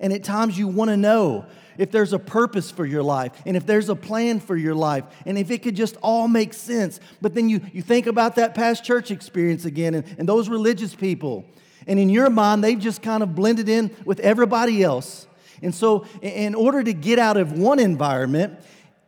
And 0.00 0.12
at 0.12 0.24
times 0.24 0.58
you 0.58 0.68
want 0.68 0.90
to 0.90 0.96
know 0.96 1.46
if 1.78 1.90
there's 1.90 2.12
a 2.12 2.18
purpose 2.18 2.70
for 2.70 2.84
your 2.84 3.02
life 3.02 3.32
and 3.46 3.56
if 3.56 3.66
there's 3.66 3.88
a 3.88 3.96
plan 3.96 4.40
for 4.40 4.56
your 4.56 4.74
life 4.74 5.04
and 5.24 5.38
if 5.38 5.50
it 5.50 5.62
could 5.62 5.76
just 5.76 5.96
all 6.02 6.28
make 6.28 6.52
sense. 6.52 7.00
But 7.20 7.34
then 7.34 7.48
you, 7.48 7.60
you 7.72 7.82
think 7.82 8.06
about 8.06 8.36
that 8.36 8.54
past 8.54 8.84
church 8.84 9.10
experience 9.10 9.64
again 9.64 9.94
and, 9.94 10.16
and 10.18 10.28
those 10.28 10.48
religious 10.48 10.94
people. 10.94 11.44
And 11.86 11.98
in 11.98 12.08
your 12.08 12.30
mind, 12.30 12.62
they've 12.62 12.78
just 12.78 13.02
kind 13.02 13.22
of 13.22 13.34
blended 13.34 13.68
in 13.68 13.94
with 14.04 14.20
everybody 14.20 14.82
else. 14.82 15.26
And 15.62 15.74
so, 15.74 16.06
in 16.20 16.54
order 16.54 16.82
to 16.82 16.92
get 16.92 17.18
out 17.18 17.36
of 17.36 17.52
one 17.52 17.78
environment, 17.78 18.58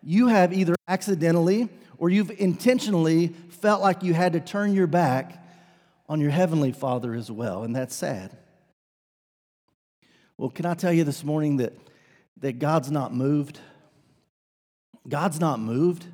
you 0.02 0.28
have 0.28 0.52
either 0.52 0.74
accidentally 0.86 1.68
or 1.98 2.10
you've 2.10 2.30
intentionally 2.30 3.28
felt 3.28 3.80
like 3.80 4.02
you 4.02 4.14
had 4.14 4.34
to 4.34 4.40
turn 4.40 4.74
your 4.74 4.86
back 4.86 5.44
on 6.08 6.20
your 6.20 6.30
Heavenly 6.30 6.72
Father 6.72 7.14
as 7.14 7.30
well. 7.30 7.64
And 7.64 7.74
that's 7.74 7.94
sad. 7.94 8.36
Well, 10.36 10.50
can 10.50 10.66
I 10.66 10.74
tell 10.74 10.92
you 10.92 11.04
this 11.04 11.22
morning 11.22 11.58
that, 11.58 11.72
that 12.38 12.58
God's 12.58 12.90
not 12.90 13.14
moved? 13.14 13.60
God's 15.08 15.38
not 15.38 15.60
moved. 15.60 16.06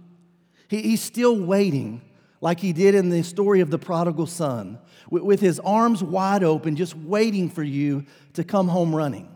He, 0.68 0.82
he's 0.82 1.02
still 1.02 1.38
waiting, 1.38 2.02
like 2.40 2.60
he 2.60 2.72
did 2.72 2.94
in 2.94 3.08
the 3.08 3.22
story 3.22 3.60
of 3.60 3.70
the 3.70 3.78
prodigal 3.78 4.26
son, 4.26 4.78
with, 5.10 5.22
with 5.22 5.40
his 5.40 5.58
arms 5.60 6.02
wide 6.02 6.44
open, 6.44 6.76
just 6.76 6.94
waiting 6.94 7.48
for 7.48 7.62
you 7.62 8.04
to 8.34 8.44
come 8.44 8.68
home 8.68 8.94
running. 8.94 9.28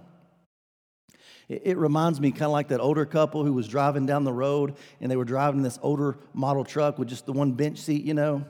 It, 1.49 1.62
it 1.64 1.76
reminds 1.79 2.21
me 2.21 2.31
kind 2.31 2.45
of 2.45 2.50
like 2.50 2.69
that 2.69 2.81
older 2.81 3.07
couple 3.07 3.43
who 3.43 3.55
was 3.55 3.67
driving 3.67 4.05
down 4.05 4.25
the 4.25 4.33
road 4.33 4.76
and 5.00 5.11
they 5.11 5.17
were 5.17 5.25
driving 5.25 5.62
this 5.62 5.79
older 5.81 6.19
model 6.35 6.64
truck 6.64 6.99
with 6.99 7.09
just 7.09 7.25
the 7.25 7.33
one 7.33 7.53
bench 7.53 7.79
seat, 7.79 8.05
you 8.05 8.14
know 8.14 8.45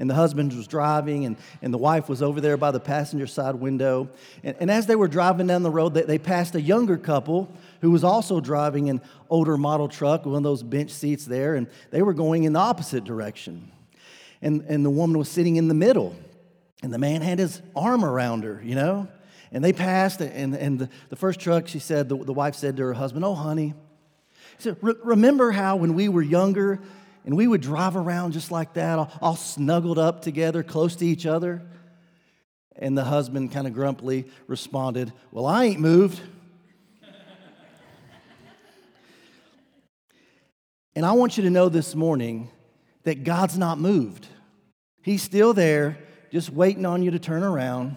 and 0.00 0.08
the 0.08 0.14
husband 0.14 0.54
was 0.54 0.66
driving, 0.66 1.26
and, 1.26 1.36
and 1.60 1.74
the 1.74 1.78
wife 1.78 2.08
was 2.08 2.22
over 2.22 2.40
there 2.40 2.56
by 2.56 2.70
the 2.70 2.80
passenger 2.80 3.26
side 3.26 3.54
window. 3.54 4.08
And, 4.42 4.56
and 4.58 4.70
as 4.70 4.86
they 4.86 4.96
were 4.96 5.08
driving 5.08 5.46
down 5.46 5.62
the 5.62 5.70
road, 5.70 5.92
they, 5.92 6.02
they 6.02 6.18
passed 6.18 6.54
a 6.54 6.60
younger 6.60 6.96
couple 6.96 7.52
who 7.82 7.90
was 7.90 8.02
also 8.02 8.40
driving 8.40 8.88
an 8.88 9.02
older 9.28 9.58
model 9.58 9.88
truck, 9.88 10.24
one 10.24 10.36
of 10.36 10.42
those 10.42 10.62
bench 10.62 10.90
seats 10.90 11.26
there, 11.26 11.54
and 11.54 11.68
they 11.90 12.00
were 12.00 12.14
going 12.14 12.44
in 12.44 12.54
the 12.54 12.58
opposite 12.58 13.04
direction. 13.04 13.70
And, 14.40 14.62
and 14.62 14.86
the 14.86 14.90
woman 14.90 15.18
was 15.18 15.28
sitting 15.28 15.56
in 15.56 15.68
the 15.68 15.74
middle, 15.74 16.16
and 16.82 16.94
the 16.94 16.98
man 16.98 17.20
had 17.20 17.38
his 17.38 17.60
arm 17.76 18.02
around 18.02 18.44
her, 18.44 18.58
you 18.64 18.74
know? 18.74 19.06
And 19.52 19.62
they 19.62 19.74
passed, 19.74 20.22
and, 20.22 20.54
and 20.54 20.78
the, 20.78 20.88
the 21.10 21.16
first 21.16 21.40
truck, 21.40 21.68
she 21.68 21.78
said, 21.78 22.08
the, 22.08 22.16
the 22.16 22.32
wife 22.32 22.54
said 22.54 22.78
to 22.78 22.84
her 22.84 22.94
husband, 22.94 23.22
Oh, 23.22 23.34
honey, 23.34 23.74
so 24.56 24.76
remember 24.80 25.50
how 25.50 25.76
when 25.76 25.94
we 25.94 26.08
were 26.08 26.22
younger, 26.22 26.80
and 27.24 27.36
we 27.36 27.46
would 27.46 27.60
drive 27.60 27.96
around 27.96 28.32
just 28.32 28.50
like 28.50 28.74
that, 28.74 28.98
all, 28.98 29.12
all 29.20 29.36
snuggled 29.36 29.98
up 29.98 30.22
together, 30.22 30.62
close 30.62 30.96
to 30.96 31.06
each 31.06 31.26
other. 31.26 31.62
And 32.76 32.96
the 32.96 33.04
husband 33.04 33.52
kind 33.52 33.66
of 33.66 33.74
grumpily 33.74 34.26
responded, 34.46 35.12
Well, 35.32 35.44
I 35.46 35.64
ain't 35.64 35.80
moved. 35.80 36.20
and 40.96 41.04
I 41.04 41.12
want 41.12 41.36
you 41.36 41.42
to 41.44 41.50
know 41.50 41.68
this 41.68 41.94
morning 41.94 42.50
that 43.04 43.22
God's 43.24 43.58
not 43.58 43.78
moved. 43.78 44.26
He's 45.02 45.22
still 45.22 45.52
there, 45.52 45.98
just 46.32 46.50
waiting 46.50 46.86
on 46.86 47.02
you 47.02 47.10
to 47.10 47.18
turn 47.18 47.42
around 47.42 47.96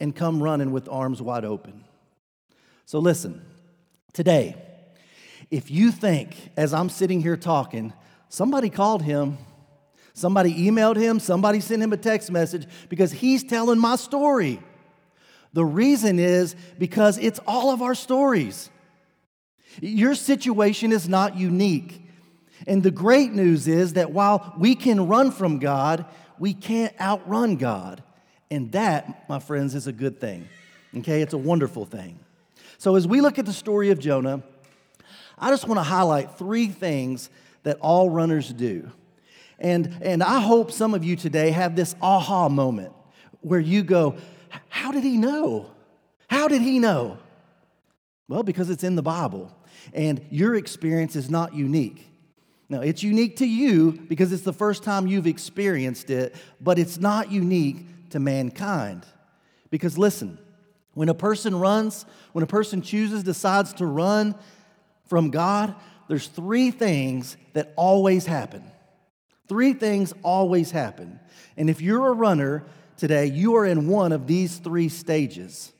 and 0.00 0.14
come 0.14 0.42
running 0.42 0.70
with 0.70 0.88
arms 0.88 1.20
wide 1.20 1.44
open. 1.44 1.84
So 2.86 2.98
listen, 2.98 3.44
today, 4.12 4.56
if 5.50 5.70
you 5.70 5.90
think, 5.90 6.50
as 6.56 6.72
I'm 6.72 6.88
sitting 6.88 7.20
here 7.20 7.36
talking, 7.36 7.92
Somebody 8.28 8.70
called 8.70 9.02
him, 9.02 9.38
somebody 10.12 10.54
emailed 10.54 10.96
him, 10.96 11.18
somebody 11.20 11.60
sent 11.60 11.82
him 11.82 11.92
a 11.92 11.96
text 11.96 12.30
message 12.30 12.66
because 12.88 13.12
he's 13.12 13.42
telling 13.42 13.78
my 13.78 13.96
story. 13.96 14.60
The 15.52 15.64
reason 15.64 16.18
is 16.18 16.54
because 16.78 17.18
it's 17.18 17.40
all 17.46 17.70
of 17.70 17.80
our 17.80 17.94
stories. 17.94 18.70
Your 19.80 20.14
situation 20.14 20.92
is 20.92 21.08
not 21.08 21.36
unique. 21.36 22.04
And 22.66 22.82
the 22.82 22.90
great 22.90 23.32
news 23.32 23.68
is 23.68 23.94
that 23.94 24.10
while 24.10 24.54
we 24.58 24.74
can 24.74 25.08
run 25.08 25.30
from 25.30 25.58
God, 25.58 26.04
we 26.38 26.52
can't 26.54 26.98
outrun 27.00 27.56
God. 27.56 28.02
And 28.50 28.72
that, 28.72 29.28
my 29.28 29.38
friends, 29.38 29.74
is 29.74 29.86
a 29.86 29.92
good 29.92 30.20
thing. 30.20 30.48
Okay? 30.96 31.22
It's 31.22 31.34
a 31.34 31.38
wonderful 31.38 31.84
thing. 31.84 32.18
So 32.78 32.96
as 32.96 33.06
we 33.06 33.20
look 33.20 33.38
at 33.38 33.46
the 33.46 33.52
story 33.52 33.90
of 33.90 33.98
Jonah, 33.98 34.42
I 35.38 35.50
just 35.50 35.66
want 35.66 35.78
to 35.78 35.84
highlight 35.84 36.36
three 36.36 36.68
things 36.68 37.30
that 37.68 37.76
all 37.80 38.08
runners 38.08 38.50
do. 38.50 38.90
And, 39.58 39.98
and 40.00 40.22
I 40.22 40.40
hope 40.40 40.72
some 40.72 40.94
of 40.94 41.04
you 41.04 41.16
today 41.16 41.50
have 41.50 41.76
this 41.76 41.94
aha 42.00 42.48
moment 42.48 42.94
where 43.42 43.60
you 43.60 43.82
go, 43.82 44.16
How 44.70 44.90
did 44.90 45.02
he 45.02 45.18
know? 45.18 45.70
How 46.30 46.48
did 46.48 46.62
he 46.62 46.78
know? 46.78 47.18
Well, 48.26 48.42
because 48.42 48.70
it's 48.70 48.84
in 48.84 48.96
the 48.96 49.02
Bible, 49.02 49.54
and 49.92 50.24
your 50.30 50.54
experience 50.54 51.14
is 51.14 51.28
not 51.28 51.54
unique. 51.54 52.06
Now, 52.70 52.80
it's 52.80 53.02
unique 53.02 53.36
to 53.36 53.46
you 53.46 53.92
because 53.92 54.32
it's 54.32 54.42
the 54.42 54.52
first 54.54 54.82
time 54.82 55.06
you've 55.06 55.26
experienced 55.26 56.08
it, 56.08 56.34
but 56.62 56.78
it's 56.78 56.98
not 56.98 57.30
unique 57.30 58.10
to 58.10 58.18
mankind. 58.18 59.04
Because 59.70 59.98
listen, 59.98 60.38
when 60.94 61.10
a 61.10 61.14
person 61.14 61.54
runs, 61.54 62.06
when 62.32 62.42
a 62.42 62.46
person 62.46 62.80
chooses, 62.80 63.22
decides 63.22 63.74
to 63.74 63.84
run 63.84 64.34
from 65.06 65.30
God, 65.30 65.74
there's 66.08 66.26
three 66.26 66.70
things 66.70 67.36
that 67.52 67.72
always 67.76 68.26
happen. 68.26 68.64
Three 69.46 69.72
things 69.72 70.12
always 70.22 70.70
happen. 70.70 71.20
And 71.56 71.70
if 71.70 71.80
you're 71.80 72.08
a 72.08 72.12
runner 72.12 72.64
today, 72.96 73.26
you 73.26 73.56
are 73.56 73.64
in 73.64 73.86
one 73.86 74.12
of 74.12 74.26
these 74.26 74.58
three 74.58 74.88
stages. 74.88 75.72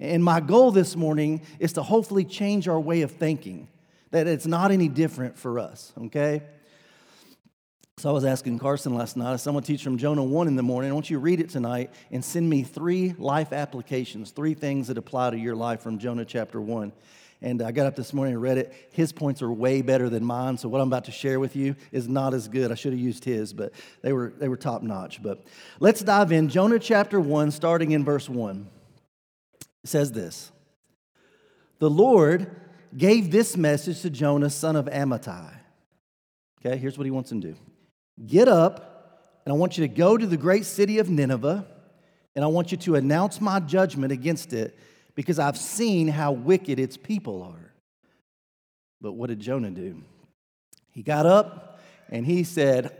And 0.00 0.24
my 0.24 0.40
goal 0.40 0.72
this 0.72 0.96
morning 0.96 1.42
is 1.60 1.74
to 1.74 1.82
hopefully 1.82 2.24
change 2.24 2.66
our 2.66 2.80
way 2.80 3.02
of 3.02 3.12
thinking, 3.12 3.68
that 4.10 4.26
it's 4.26 4.46
not 4.46 4.72
any 4.72 4.88
different 4.88 5.38
for 5.38 5.58
us, 5.58 5.92
okay? 6.06 6.42
So 7.98 8.08
I 8.10 8.12
was 8.12 8.24
asking 8.24 8.58
Carson 8.58 8.94
last 8.94 9.16
night, 9.16 9.38
someone 9.38 9.62
teach 9.62 9.84
from 9.84 9.98
Jonah 9.98 10.24
1 10.24 10.48
in 10.48 10.56
the 10.56 10.62
morning, 10.62 10.90
I 10.90 10.94
want 10.94 11.08
you 11.08 11.18
to 11.18 11.20
read 11.20 11.38
it 11.38 11.50
tonight 11.50 11.90
and 12.10 12.24
send 12.24 12.50
me 12.50 12.64
three 12.64 13.14
life 13.16 13.52
applications, 13.52 14.32
three 14.32 14.54
things 14.54 14.88
that 14.88 14.98
apply 14.98 15.30
to 15.30 15.38
your 15.38 15.54
life 15.54 15.82
from 15.82 15.98
Jonah 15.98 16.24
chapter 16.24 16.60
1. 16.60 16.92
And 17.42 17.60
I 17.60 17.72
got 17.72 17.86
up 17.86 17.96
this 17.96 18.12
morning 18.12 18.34
and 18.34 18.42
read 18.42 18.56
it. 18.56 18.72
His 18.92 19.12
points 19.12 19.42
are 19.42 19.50
way 19.50 19.82
better 19.82 20.08
than 20.08 20.24
mine. 20.24 20.56
So 20.56 20.68
what 20.68 20.80
I'm 20.80 20.86
about 20.86 21.06
to 21.06 21.10
share 21.10 21.40
with 21.40 21.56
you 21.56 21.74
is 21.90 22.08
not 22.08 22.34
as 22.34 22.46
good. 22.46 22.70
I 22.70 22.76
should 22.76 22.92
have 22.92 23.00
used 23.00 23.24
his, 23.24 23.52
but 23.52 23.72
they 24.00 24.12
were, 24.12 24.32
they 24.38 24.46
were 24.48 24.56
top 24.56 24.82
notch. 24.82 25.20
But 25.20 25.42
let's 25.80 26.02
dive 26.02 26.30
in. 26.30 26.48
Jonah 26.48 26.78
chapter 26.78 27.20
1, 27.20 27.50
starting 27.50 27.90
in 27.90 28.04
verse 28.04 28.28
1. 28.28 28.68
It 29.60 29.88
says 29.88 30.12
this 30.12 30.52
The 31.80 31.90
Lord 31.90 32.48
gave 32.96 33.32
this 33.32 33.56
message 33.56 34.02
to 34.02 34.10
Jonah, 34.10 34.50
son 34.50 34.76
of 34.76 34.86
Amittai. 34.86 35.52
Okay, 36.64 36.76
here's 36.76 36.96
what 36.96 37.04
he 37.04 37.10
wants 37.10 37.32
him 37.32 37.40
to 37.40 37.48
do 37.48 37.56
Get 38.24 38.46
up, 38.46 39.40
and 39.44 39.52
I 39.52 39.56
want 39.56 39.76
you 39.76 39.86
to 39.86 39.92
go 39.92 40.16
to 40.16 40.26
the 40.26 40.36
great 40.36 40.64
city 40.64 40.98
of 41.00 41.10
Nineveh, 41.10 41.66
and 42.36 42.44
I 42.44 42.48
want 42.48 42.70
you 42.70 42.78
to 42.78 42.94
announce 42.94 43.40
my 43.40 43.58
judgment 43.58 44.12
against 44.12 44.52
it 44.52 44.78
because 45.14 45.38
I've 45.38 45.56
seen 45.56 46.08
how 46.08 46.32
wicked 46.32 46.78
its 46.78 46.96
people 46.96 47.42
are. 47.42 47.72
But 49.00 49.12
what 49.12 49.28
did 49.28 49.40
Jonah 49.40 49.70
do? 49.70 50.02
He 50.90 51.02
got 51.02 51.26
up 51.26 51.80
and 52.08 52.24
he 52.24 52.44
said, 52.44 52.96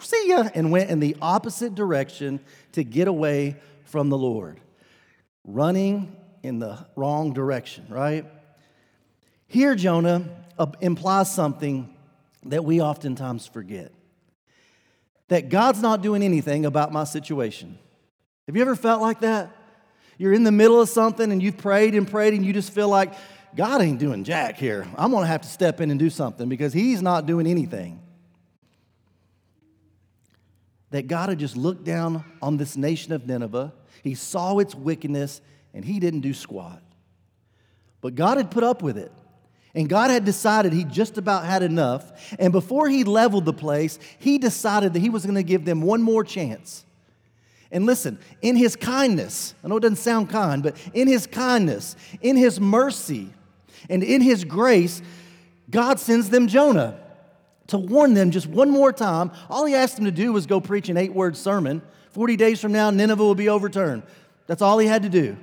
See 0.00 0.28
ya, 0.28 0.48
and 0.54 0.72
went 0.72 0.90
in 0.90 1.00
the 1.00 1.16
opposite 1.22 1.74
direction 1.74 2.40
to 2.72 2.82
get 2.82 3.08
away 3.08 3.56
from 3.84 4.08
the 4.08 4.18
Lord, 4.18 4.60
running 5.44 6.16
in 6.42 6.58
the 6.58 6.84
wrong 6.96 7.32
direction, 7.32 7.86
right? 7.88 8.24
Here, 9.46 9.74
Jonah 9.74 10.28
uh, 10.58 10.66
implies 10.80 11.32
something 11.32 11.94
that 12.44 12.64
we 12.64 12.80
oftentimes 12.80 13.46
forget 13.46 13.92
that 15.28 15.48
God's 15.48 15.80
not 15.80 16.02
doing 16.02 16.22
anything 16.22 16.66
about 16.66 16.92
my 16.92 17.04
situation. 17.04 17.78
Have 18.46 18.56
you 18.56 18.62
ever 18.62 18.74
felt 18.74 19.00
like 19.00 19.20
that? 19.20 19.50
You're 20.20 20.34
in 20.34 20.44
the 20.44 20.52
middle 20.52 20.82
of 20.82 20.90
something 20.90 21.32
and 21.32 21.42
you've 21.42 21.56
prayed 21.56 21.94
and 21.94 22.06
prayed 22.06 22.34
and 22.34 22.44
you 22.44 22.52
just 22.52 22.74
feel 22.74 22.90
like, 22.90 23.14
God 23.56 23.80
ain't 23.80 23.98
doing 23.98 24.22
jack 24.22 24.58
here. 24.58 24.86
I'm 24.98 25.10
going 25.12 25.22
to 25.22 25.26
have 25.26 25.40
to 25.40 25.48
step 25.48 25.80
in 25.80 25.90
and 25.90 25.98
do 25.98 26.10
something 26.10 26.46
because 26.46 26.74
He's 26.74 27.00
not 27.00 27.24
doing 27.24 27.46
anything. 27.46 28.02
That 30.90 31.06
God 31.06 31.30
had 31.30 31.38
just 31.38 31.56
looked 31.56 31.84
down 31.84 32.22
on 32.42 32.58
this 32.58 32.76
nation 32.76 33.14
of 33.14 33.26
Nineveh, 33.26 33.72
He 34.02 34.14
saw 34.14 34.58
its 34.58 34.74
wickedness, 34.74 35.40
and 35.72 35.86
He 35.86 35.98
didn't 35.98 36.20
do 36.20 36.34
squat. 36.34 36.82
But 38.02 38.14
God 38.14 38.36
had 38.36 38.50
put 38.50 38.62
up 38.62 38.82
with 38.82 38.98
it. 38.98 39.12
And 39.74 39.88
God 39.88 40.10
had 40.10 40.26
decided 40.26 40.74
he 40.74 40.84
just 40.84 41.16
about 41.16 41.46
had 41.46 41.62
enough. 41.62 42.34
And 42.38 42.52
before 42.52 42.88
he 42.88 43.04
leveled 43.04 43.46
the 43.46 43.52
place, 43.54 43.98
he 44.18 44.36
decided 44.36 44.92
that 44.92 44.98
he 44.98 45.08
was 45.08 45.24
going 45.24 45.36
to 45.36 45.44
give 45.44 45.64
them 45.64 45.80
one 45.80 46.02
more 46.02 46.24
chance. 46.24 46.84
And 47.72 47.86
listen, 47.86 48.18
in 48.42 48.56
his 48.56 48.74
kindness, 48.74 49.54
I 49.62 49.68
know 49.68 49.76
it 49.76 49.80
doesn't 49.80 49.96
sound 49.96 50.30
kind, 50.30 50.62
but 50.62 50.76
in 50.92 51.06
his 51.06 51.26
kindness, 51.26 51.94
in 52.20 52.36
his 52.36 52.60
mercy, 52.60 53.28
and 53.88 54.02
in 54.02 54.20
his 54.20 54.44
grace, 54.44 55.02
God 55.70 56.00
sends 56.00 56.30
them 56.30 56.48
Jonah 56.48 56.98
to 57.68 57.78
warn 57.78 58.14
them 58.14 58.32
just 58.32 58.48
one 58.48 58.70
more 58.70 58.92
time. 58.92 59.30
All 59.48 59.64
he 59.64 59.74
asked 59.74 59.96
them 59.96 60.04
to 60.04 60.10
do 60.10 60.32
was 60.32 60.46
go 60.46 60.60
preach 60.60 60.88
an 60.88 60.96
eight 60.96 61.14
word 61.14 61.36
sermon. 61.36 61.82
40 62.10 62.36
days 62.36 62.60
from 62.60 62.72
now, 62.72 62.90
Nineveh 62.90 63.22
will 63.22 63.36
be 63.36 63.48
overturned. 63.48 64.02
That's 64.48 64.62
all 64.62 64.78
he 64.78 64.88
had 64.88 65.04
to 65.04 65.08
do. 65.08 65.36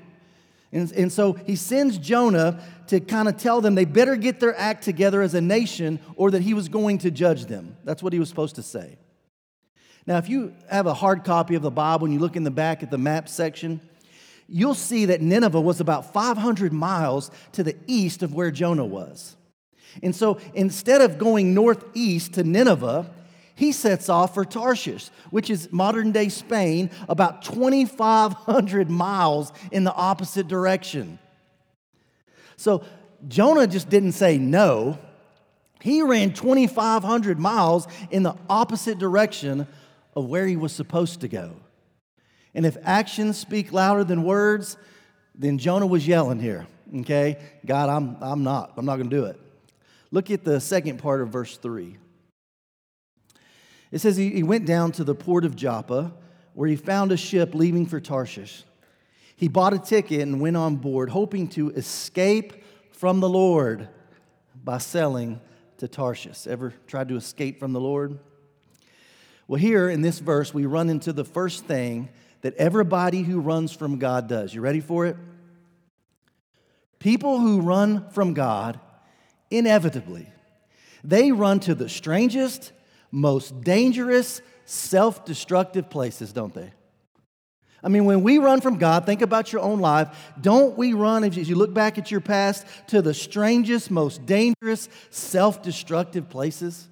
And, 0.73 0.91
and 0.91 1.11
so 1.11 1.33
he 1.33 1.55
sends 1.55 1.97
Jonah 1.97 2.61
to 2.87 2.99
kind 2.99 3.29
of 3.29 3.37
tell 3.37 3.61
them 3.61 3.75
they 3.75 3.85
better 3.85 4.17
get 4.17 4.41
their 4.41 4.57
act 4.57 4.83
together 4.83 5.21
as 5.21 5.33
a 5.33 5.39
nation 5.39 5.99
or 6.17 6.31
that 6.31 6.41
he 6.41 6.53
was 6.53 6.67
going 6.67 6.97
to 6.99 7.11
judge 7.11 7.45
them. 7.45 7.77
That's 7.85 8.03
what 8.03 8.11
he 8.11 8.19
was 8.19 8.27
supposed 8.27 8.55
to 8.55 8.63
say. 8.63 8.97
Now, 10.07 10.17
if 10.17 10.29
you 10.29 10.53
have 10.69 10.87
a 10.87 10.93
hard 10.93 11.25
copy 11.25 11.55
of 11.55 11.61
the 11.61 11.69
Bible 11.69 12.05
and 12.05 12.13
you 12.13 12.19
look 12.21 12.37
in 12.37 12.45
the 12.45 12.51
back 12.51 12.81
at 12.81 12.89
the 12.89 12.97
map 12.97 13.27
section, 13.27 13.81
you'll 14.47 14.73
see 14.73 15.05
that 15.05 15.21
Nineveh 15.21 15.59
was 15.59 15.81
about 15.81 16.13
500 16.13 16.71
miles 16.71 17.29
to 17.51 17.63
the 17.63 17.75
east 17.87 18.23
of 18.23 18.33
where 18.33 18.49
Jonah 18.49 18.85
was. 18.85 19.35
And 20.01 20.15
so 20.15 20.39
instead 20.53 21.01
of 21.01 21.17
going 21.17 21.53
northeast 21.53 22.35
to 22.35 22.43
Nineveh, 22.43 23.11
he 23.55 23.73
sets 23.73 24.07
off 24.07 24.33
for 24.33 24.45
Tarshish, 24.45 25.09
which 25.29 25.49
is 25.49 25.73
modern 25.73 26.13
day 26.13 26.29
Spain, 26.29 26.89
about 27.09 27.41
2,500 27.41 28.89
miles 28.89 29.51
in 29.71 29.83
the 29.83 29.93
opposite 29.93 30.47
direction. 30.47 31.19
So 32.55 32.83
Jonah 33.27 33.67
just 33.67 33.89
didn't 33.89 34.13
say 34.13 34.37
no. 34.37 34.99
He 35.81 36.01
ran 36.01 36.33
2,500 36.33 37.39
miles 37.39 37.87
in 38.09 38.23
the 38.23 38.35
opposite 38.49 38.99
direction 38.99 39.67
of 40.17 40.25
where 40.25 40.47
he 40.47 40.55
was 40.55 40.73
supposed 40.73 41.21
to 41.21 41.27
go. 41.27 41.51
And 42.55 42.65
if 42.65 42.75
actions 42.81 43.37
speak 43.37 43.71
louder 43.71 44.03
than 44.03 44.23
words, 44.23 44.75
then 45.35 45.59
Jonah 45.59 45.85
was 45.85 46.07
yelling 46.07 46.39
here, 46.39 46.65
okay? 47.01 47.37
God, 47.63 47.87
I'm, 47.87 48.17
I'm 48.19 48.43
not. 48.43 48.73
I'm 48.77 48.85
not 48.85 48.95
going 48.95 49.11
to 49.11 49.15
do 49.15 49.25
it. 49.25 49.39
Look 50.09 50.31
at 50.31 50.43
the 50.43 50.59
second 50.59 50.97
part 50.97 51.21
of 51.21 51.29
verse 51.29 51.55
3. 51.57 51.97
It 53.91 53.99
says 53.99 54.17
he, 54.17 54.31
he 54.31 54.41
went 54.41 54.65
down 54.65 54.91
to 54.93 55.03
the 55.03 55.13
port 55.13 55.45
of 55.45 55.55
Joppa 55.55 56.11
where 56.55 56.67
he 56.67 56.75
found 56.75 57.11
a 57.11 57.17
ship 57.17 57.53
leaving 57.53 57.85
for 57.85 57.99
Tarshish. 57.99 58.63
He 59.35 59.47
bought 59.47 59.73
a 59.73 59.79
ticket 59.79 60.21
and 60.21 60.41
went 60.41 60.57
on 60.57 60.77
board, 60.77 61.11
hoping 61.11 61.47
to 61.49 61.69
escape 61.69 62.63
from 62.91 63.19
the 63.19 63.29
Lord 63.29 63.87
by 64.63 64.79
selling 64.79 65.39
to 65.77 65.87
Tarshish. 65.87 66.47
Ever 66.47 66.73
tried 66.87 67.09
to 67.09 67.17
escape 67.17 67.59
from 67.59 67.71
the 67.71 67.79
Lord? 67.79 68.17
Well, 69.47 69.59
here 69.59 69.89
in 69.89 70.01
this 70.01 70.19
verse, 70.19 70.53
we 70.53 70.65
run 70.65 70.89
into 70.89 71.13
the 71.13 71.23
first 71.23 71.65
thing 71.65 72.09
that 72.41 72.53
everybody 72.55 73.23
who 73.23 73.39
runs 73.39 73.71
from 73.71 73.97
God 73.97 74.27
does. 74.27 74.53
You 74.53 74.61
ready 74.61 74.81
for 74.81 75.05
it? 75.05 75.15
People 76.99 77.39
who 77.39 77.61
run 77.61 78.09
from 78.09 78.33
God, 78.33 78.79
inevitably, 79.49 80.27
they 81.03 81.31
run 81.31 81.59
to 81.61 81.75
the 81.75 81.89
strangest 81.89 82.73
most 83.11 83.61
dangerous, 83.61 84.41
self 84.65 85.25
destructive 85.25 85.89
places, 85.89 86.33
don't 86.33 86.53
they? 86.53 86.71
I 87.83 87.89
mean, 87.89 88.05
when 88.05 88.21
we 88.21 88.39
run 88.39 88.59
from 88.59 88.77
God, 88.77 89.05
think 89.05 89.21
about 89.21 89.53
your 89.53 89.61
own 89.61 89.79
life. 89.79 90.33
Don't 90.41 90.77
we 90.77 90.93
run, 90.93 91.23
as 91.23 91.37
you 91.37 91.55
look 91.55 91.73
back 91.73 91.97
at 91.97 92.11
your 92.11 92.21
past, 92.21 92.65
to 92.87 93.01
the 93.01 93.13
strangest, 93.13 93.91
most 93.91 94.25
dangerous, 94.25 94.89
self 95.09 95.61
destructive 95.61 96.29
places? 96.29 96.87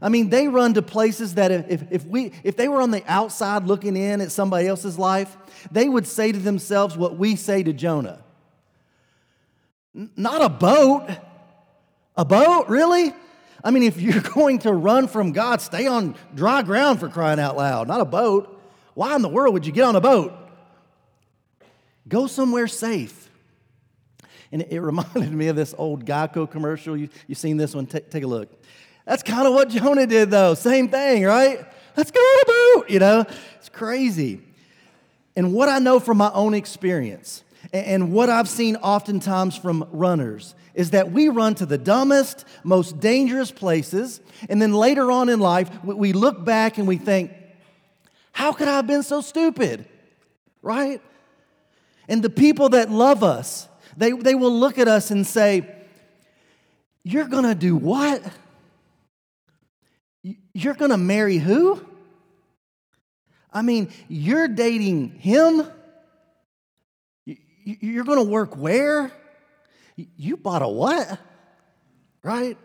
I 0.00 0.08
mean, 0.08 0.30
they 0.30 0.48
run 0.48 0.74
to 0.74 0.82
places 0.82 1.34
that 1.34 1.50
if, 1.50 1.90
if, 1.90 2.06
we, 2.06 2.32
if 2.42 2.56
they 2.56 2.68
were 2.68 2.80
on 2.80 2.90
the 2.90 3.02
outside 3.06 3.64
looking 3.64 3.96
in 3.96 4.20
at 4.20 4.32
somebody 4.32 4.66
else's 4.66 4.98
life, 4.98 5.36
they 5.70 5.88
would 5.88 6.06
say 6.06 6.32
to 6.32 6.38
themselves 6.38 6.96
what 6.96 7.16
we 7.16 7.36
say 7.36 7.62
to 7.62 7.72
Jonah 7.72 8.24
Not 9.94 10.42
a 10.42 10.48
boat. 10.48 11.08
A 12.16 12.24
boat, 12.24 12.68
really? 12.68 13.12
I 13.64 13.70
mean, 13.70 13.82
if 13.84 14.00
you're 14.00 14.20
going 14.34 14.60
to 14.60 14.72
run 14.72 15.08
from 15.08 15.32
God, 15.32 15.60
stay 15.60 15.86
on 15.86 16.14
dry 16.34 16.62
ground 16.62 17.00
for 17.00 17.08
crying 17.08 17.40
out 17.40 17.56
loud, 17.56 17.88
not 17.88 18.00
a 18.00 18.06
boat. 18.06 18.60
Why 18.94 19.14
in 19.14 19.22
the 19.22 19.28
world 19.28 19.54
would 19.54 19.66
you 19.66 19.72
get 19.72 19.84
on 19.84 19.96
a 19.96 20.00
boat? 20.00 20.34
Go 22.08 22.26
somewhere 22.26 22.66
safe. 22.66 23.30
And 24.50 24.66
it 24.68 24.80
reminded 24.80 25.32
me 25.32 25.48
of 25.48 25.56
this 25.56 25.74
old 25.78 26.04
Geico 26.04 26.50
commercial. 26.50 26.96
You, 26.96 27.08
you 27.26 27.34
seen 27.34 27.56
this 27.56 27.74
one? 27.74 27.86
Take, 27.86 28.10
take 28.10 28.24
a 28.24 28.26
look. 28.26 28.50
That's 29.04 29.22
kind 29.22 29.46
of 29.46 29.54
what 29.54 29.68
Jonah 29.68 30.06
did, 30.06 30.30
though. 30.30 30.54
Same 30.54 30.88
thing, 30.88 31.24
right? 31.24 31.64
Let's 31.96 32.10
go 32.10 32.20
on 32.20 32.40
a 32.40 32.46
boat, 32.80 32.90
you 32.90 32.98
know? 32.98 33.24
It's 33.56 33.68
crazy. 33.68 34.40
And 35.36 35.52
what 35.52 35.68
I 35.68 35.78
know 35.78 35.98
from 35.98 36.18
my 36.18 36.30
own 36.32 36.54
experience, 36.54 37.42
and 37.72 38.12
what 38.12 38.30
I've 38.30 38.48
seen 38.48 38.76
oftentimes 38.76 39.56
from 39.56 39.88
runners, 39.92 40.54
is 40.74 40.90
that 40.90 41.12
we 41.12 41.28
run 41.28 41.54
to 41.56 41.66
the 41.66 41.78
dumbest, 41.78 42.44
most 42.64 43.00
dangerous 43.00 43.50
places, 43.50 44.20
and 44.48 44.60
then 44.60 44.72
later 44.72 45.10
on 45.10 45.28
in 45.28 45.40
life, 45.40 45.70
we 45.84 46.12
look 46.12 46.44
back 46.44 46.78
and 46.78 46.86
we 46.86 46.96
think, 46.96 47.32
how 48.32 48.52
could 48.52 48.68
I 48.68 48.76
have 48.76 48.86
been 48.86 49.02
so 49.02 49.20
stupid? 49.20 49.84
Right? 50.62 51.02
And 52.08 52.22
the 52.22 52.30
people 52.30 52.70
that 52.70 52.90
love 52.90 53.22
us, 53.22 53.68
they, 53.96 54.12
they 54.12 54.34
will 54.34 54.52
look 54.58 54.78
at 54.78 54.88
us 54.88 55.10
and 55.10 55.26
say, 55.26 55.66
You're 57.04 57.28
gonna 57.28 57.54
do 57.54 57.76
what? 57.76 58.22
You're 60.22 60.74
gonna 60.74 60.96
marry 60.96 61.38
who? 61.38 61.84
I 63.52 63.62
mean, 63.62 63.90
you're 64.08 64.48
dating 64.48 65.10
him? 65.10 65.66
You're 67.64 68.04
gonna 68.04 68.22
work 68.22 68.56
where? 68.56 69.12
You 69.96 70.36
bought 70.36 70.62
a 70.62 70.68
what? 70.68 71.18
Right? 72.22 72.56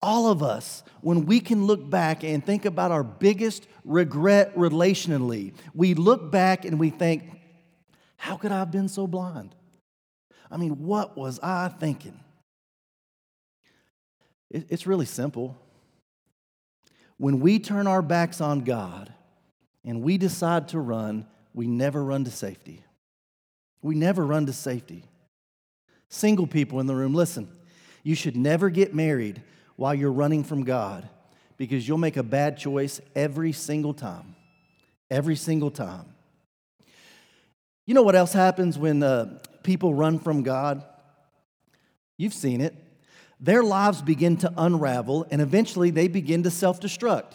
All 0.00 0.30
of 0.30 0.42
us, 0.42 0.82
when 1.00 1.26
we 1.26 1.38
can 1.40 1.66
look 1.66 1.88
back 1.88 2.24
and 2.24 2.44
think 2.44 2.64
about 2.64 2.90
our 2.90 3.04
biggest 3.04 3.66
regret 3.84 4.54
relationally, 4.56 5.54
we 5.74 5.94
look 5.94 6.30
back 6.30 6.64
and 6.64 6.80
we 6.80 6.90
think, 6.90 7.24
how 8.16 8.36
could 8.36 8.50
I 8.50 8.58
have 8.60 8.70
been 8.70 8.88
so 8.88 9.06
blind? 9.06 9.54
I 10.50 10.56
mean, 10.56 10.84
what 10.84 11.16
was 11.16 11.38
I 11.40 11.68
thinking? 11.68 12.18
It's 14.50 14.86
really 14.86 15.06
simple. 15.06 15.56
When 17.22 17.38
we 17.38 17.60
turn 17.60 17.86
our 17.86 18.02
backs 18.02 18.40
on 18.40 18.62
God 18.62 19.14
and 19.84 20.02
we 20.02 20.18
decide 20.18 20.66
to 20.70 20.80
run, 20.80 21.24
we 21.54 21.68
never 21.68 22.02
run 22.02 22.24
to 22.24 22.32
safety. 22.32 22.82
We 23.80 23.94
never 23.94 24.26
run 24.26 24.46
to 24.46 24.52
safety. 24.52 25.04
Single 26.08 26.48
people 26.48 26.80
in 26.80 26.88
the 26.88 26.96
room, 26.96 27.14
listen, 27.14 27.48
you 28.02 28.16
should 28.16 28.36
never 28.36 28.70
get 28.70 28.92
married 28.92 29.40
while 29.76 29.94
you're 29.94 30.10
running 30.10 30.42
from 30.42 30.64
God 30.64 31.08
because 31.58 31.86
you'll 31.86 31.96
make 31.96 32.16
a 32.16 32.24
bad 32.24 32.58
choice 32.58 33.00
every 33.14 33.52
single 33.52 33.94
time. 33.94 34.34
Every 35.08 35.36
single 35.36 35.70
time. 35.70 36.06
You 37.86 37.94
know 37.94 38.02
what 38.02 38.16
else 38.16 38.32
happens 38.32 38.76
when 38.76 39.00
uh, 39.00 39.38
people 39.62 39.94
run 39.94 40.18
from 40.18 40.42
God? 40.42 40.82
You've 42.16 42.34
seen 42.34 42.60
it. 42.60 42.74
Their 43.42 43.64
lives 43.64 44.00
begin 44.00 44.36
to 44.38 44.52
unravel 44.56 45.26
and 45.30 45.42
eventually 45.42 45.90
they 45.90 46.06
begin 46.06 46.44
to 46.44 46.50
self 46.50 46.80
destruct. 46.80 47.32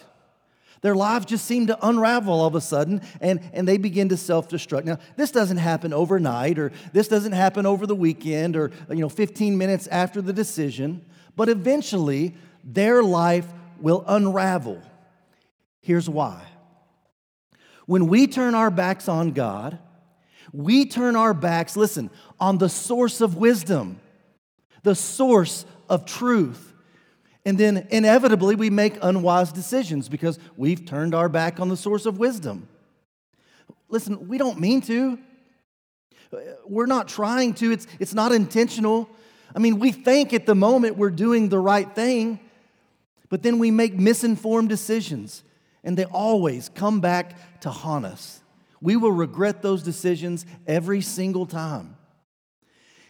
Their 0.81 0.95
lives 0.95 1.25
just 1.25 1.43
seem 1.43 1.67
to 1.67 1.85
unravel 1.85 2.33
all 2.33 2.47
of 2.47 2.55
a 2.55 2.61
sudden 2.61 3.01
and, 3.19 3.41
and 3.51 3.67
they 3.67 3.77
begin 3.77 4.07
to 4.09 4.17
self 4.17 4.47
destruct. 4.47 4.85
Now, 4.85 4.99
this 5.17 5.31
doesn't 5.31 5.57
happen 5.57 5.91
overnight 5.91 6.59
or 6.59 6.71
this 6.93 7.09
doesn't 7.09 7.33
happen 7.33 7.65
over 7.65 7.85
the 7.85 7.95
weekend 7.95 8.55
or 8.55 8.71
you 8.89 8.95
know 8.95 9.09
15 9.09 9.57
minutes 9.57 9.85
after 9.87 10.21
the 10.21 10.31
decision, 10.31 11.05
but 11.35 11.49
eventually 11.49 12.35
their 12.63 13.03
life 13.03 13.47
will 13.81 14.05
unravel. 14.07 14.81
Here's 15.81 16.09
why. 16.09 16.41
When 17.85 18.07
we 18.07 18.27
turn 18.27 18.55
our 18.55 18.71
backs 18.71 19.09
on 19.09 19.31
God, 19.31 19.77
we 20.53 20.85
turn 20.85 21.17
our 21.17 21.33
backs, 21.33 21.75
listen, 21.75 22.09
on 22.39 22.59
the 22.59 22.69
source 22.69 23.19
of 23.19 23.35
wisdom, 23.35 23.99
the 24.83 24.95
source 24.95 25.65
of 25.89 26.05
truth. 26.05 26.73
And 27.45 27.57
then 27.57 27.87
inevitably, 27.91 28.55
we 28.55 28.69
make 28.69 28.97
unwise 29.01 29.51
decisions 29.51 30.09
because 30.09 30.37
we've 30.57 30.85
turned 30.85 31.15
our 31.15 31.29
back 31.29 31.59
on 31.59 31.69
the 31.69 31.77
source 31.77 32.05
of 32.05 32.19
wisdom. 32.19 32.67
Listen, 33.87 34.27
we 34.27 34.37
don't 34.37 34.59
mean 34.59 34.81
to. 34.81 35.17
We're 36.65 36.87
not 36.87 37.07
trying 37.07 37.53
to, 37.55 37.71
it's, 37.71 37.87
it's 37.99 38.13
not 38.13 38.33
intentional. 38.33 39.09
I 39.55 39.59
mean, 39.59 39.79
we 39.79 39.93
think 39.93 40.33
at 40.33 40.45
the 40.45 40.55
moment 40.55 40.97
we're 40.97 41.09
doing 41.09 41.47
the 41.47 41.59
right 41.59 41.89
thing, 41.95 42.39
but 43.29 43.43
then 43.43 43.59
we 43.59 43.71
make 43.71 43.93
misinformed 43.93 44.67
decisions, 44.67 45.43
and 45.83 45.97
they 45.97 46.05
always 46.05 46.69
come 46.69 46.99
back 46.99 47.61
to 47.61 47.69
haunt 47.69 48.05
us. 48.05 48.41
We 48.81 48.97
will 48.97 49.11
regret 49.11 49.61
those 49.61 49.83
decisions 49.83 50.45
every 50.67 51.01
single 51.01 51.45
time. 51.45 51.95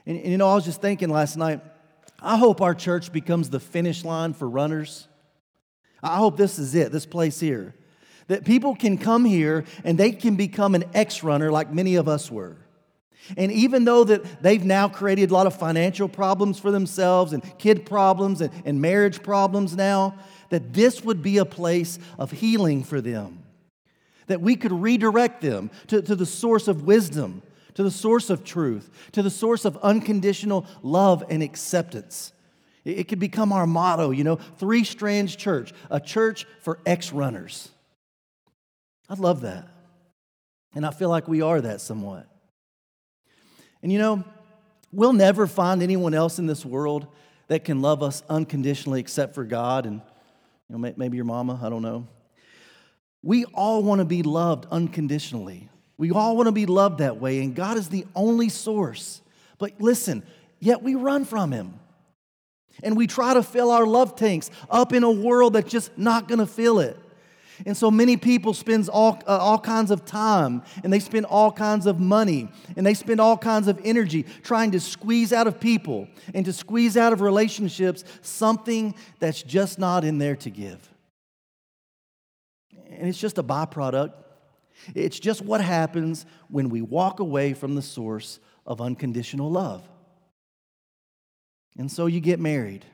And, 0.05 0.17
and 0.17 0.31
you 0.31 0.37
know, 0.37 0.49
I 0.49 0.55
was 0.55 0.65
just 0.65 0.81
thinking 0.81 1.09
last 1.09 1.37
night, 1.37 1.59
I 2.21 2.37
hope 2.37 2.61
our 2.61 2.73
church 2.73 3.11
becomes 3.11 3.49
the 3.49 3.59
finish 3.59 4.03
line 4.03 4.33
for 4.33 4.49
runners. 4.49 5.07
I 6.01 6.17
hope 6.17 6.37
this 6.37 6.57
is 6.59 6.75
it, 6.75 6.91
this 6.91 7.05
place 7.05 7.39
here. 7.39 7.75
That 8.27 8.45
people 8.45 8.75
can 8.75 8.97
come 8.97 9.23
here 9.25 9.65
and 9.83 9.97
they 9.97 10.11
can 10.11 10.35
become 10.35 10.75
an 10.75 10.85
ex 10.93 11.23
runner 11.23 11.51
like 11.51 11.71
many 11.71 11.95
of 11.95 12.07
us 12.07 12.29
were. 12.29 12.57
And 13.35 13.51
even 13.51 13.83
though 13.83 14.03
that 14.05 14.41
they've 14.41 14.63
now 14.63 14.87
created 14.87 15.31
a 15.31 15.33
lot 15.33 15.47
of 15.47 15.55
financial 15.55 16.07
problems 16.07 16.59
for 16.59 16.71
themselves 16.71 17.33
and 17.33 17.43
kid 17.57 17.85
problems 17.85 18.41
and, 18.41 18.53
and 18.65 18.81
marriage 18.81 19.21
problems 19.21 19.75
now, 19.75 20.15
that 20.49 20.73
this 20.73 21.03
would 21.03 21.21
be 21.21 21.37
a 21.37 21.45
place 21.45 21.99
of 22.17 22.31
healing 22.31 22.83
for 22.83 23.01
them. 23.01 23.43
That 24.27 24.41
we 24.41 24.55
could 24.55 24.71
redirect 24.71 25.41
them 25.41 25.71
to, 25.87 26.01
to 26.01 26.15
the 26.15 26.25
source 26.25 26.67
of 26.67 26.83
wisdom, 26.83 27.41
to 27.77 27.83
the 27.83 27.91
source 27.91 28.31
of 28.31 28.43
truth, 28.43 28.89
to 29.11 29.21
the 29.21 29.29
source 29.29 29.63
of 29.63 29.77
unconditional 29.83 30.65
love 30.81 31.23
and 31.29 31.43
acceptance. 31.43 32.33
It, 32.83 33.07
could 33.07 33.19
become 33.19 33.53
our 33.53 33.67
motto, 33.67 34.09
you 34.09 34.23
know, 34.23 34.37
Three 34.57 34.83
Strands 34.83 35.35
Church, 35.35 35.71
a 35.91 35.99
church 35.99 36.47
for 36.61 36.79
ex 36.87 37.13
runners. 37.13 37.69
I 39.07 39.13
love 39.13 39.41
that. 39.41 39.67
And 40.73 40.87
I 40.87 40.91
feel 40.91 41.09
like 41.09 41.27
we 41.27 41.43
are 41.43 41.61
that 41.61 41.79
somewhat. 41.79 42.27
And 43.83 43.91
you 43.91 43.99
know, 43.99 44.23
we'll 44.91 45.13
never 45.13 45.45
find 45.45 45.83
anyone 45.83 46.15
else 46.15 46.39
in 46.39 46.47
this 46.47 46.65
world 46.65 47.05
that 47.47 47.63
can 47.63 47.83
love 47.83 48.01
us 48.01 48.23
unconditionally 48.27 49.01
except 49.01 49.35
for 49.35 49.43
God 49.43 49.85
and 49.85 50.01
you 50.67 50.79
know 50.79 50.93
maybe 50.97 51.15
your 51.15 51.25
mama, 51.25 51.59
I 51.61 51.69
don't 51.69 51.83
know. 51.83 52.07
We 53.21 53.45
all 53.45 53.83
want 53.83 53.99
to 53.99 54.05
be 54.05 54.23
loved 54.23 54.65
unconditionally. 54.71 55.69
We 55.97 56.11
all 56.11 56.35
want 56.35 56.47
to 56.47 56.51
be 56.51 56.65
loved 56.65 56.99
that 56.99 57.19
way 57.19 57.39
and 57.41 57.55
God 57.55 57.77
is 57.77 57.89
the 57.89 58.05
only 58.15 58.49
source. 58.49 59.21
But 59.57 59.79
listen, 59.79 60.23
yet 60.59 60.83
we 60.83 60.95
run 60.95 61.25
from 61.25 61.51
him. 61.51 61.79
And 62.83 62.95
we 62.95 63.07
try 63.07 63.33
to 63.33 63.41
fill 63.41 63.71
our 63.71 63.87
love 63.87 64.15
tanks 64.15 64.51
up 64.69 64.93
in 64.93 65.03
a 65.03 65.09
world 65.09 65.53
that's 65.53 65.71
just 65.71 65.97
not 65.97 66.27
going 66.27 66.39
to 66.39 66.45
fill 66.45 66.79
it. 66.79 66.95
And 67.65 67.75
so 67.75 67.89
many 67.89 68.17
people 68.17 68.53
spend 68.53 68.87
all, 68.87 69.19
uh, 69.25 69.37
all 69.37 69.57
kinds 69.57 69.89
of 69.89 70.05
time 70.05 70.61
and 70.83 70.93
they 70.93 70.99
spend 70.99 71.25
all 71.25 71.51
kinds 71.51 71.87
of 71.87 71.99
money 71.99 72.49
and 72.75 72.85
they 72.85 72.93
spend 72.93 73.19
all 73.19 73.37
kinds 73.37 73.67
of 73.67 73.81
energy 73.83 74.27
trying 74.43 74.71
to 74.71 74.79
squeeze 74.79 75.33
out 75.33 75.47
of 75.47 75.59
people 75.59 76.07
and 76.35 76.45
to 76.45 76.53
squeeze 76.53 76.95
out 76.97 77.13
of 77.13 77.21
relationships 77.21 78.03
something 78.21 78.93
that's 79.19 79.41
just 79.41 79.79
not 79.79 80.03
in 80.03 80.19
there 80.19 80.35
to 80.35 80.51
give. 80.51 80.93
And 82.91 83.07
it's 83.07 83.19
just 83.19 83.39
a 83.39 83.43
byproduct. 83.43 84.13
It's 84.95 85.19
just 85.19 85.41
what 85.41 85.61
happens 85.61 86.25
when 86.49 86.69
we 86.69 86.81
walk 86.81 87.19
away 87.19 87.53
from 87.53 87.75
the 87.75 87.81
source 87.81 88.39
of 88.65 88.81
unconditional 88.81 89.51
love. 89.51 89.87
And 91.77 91.91
so 91.91 92.05
you 92.07 92.19
get 92.19 92.39
married, 92.39 92.85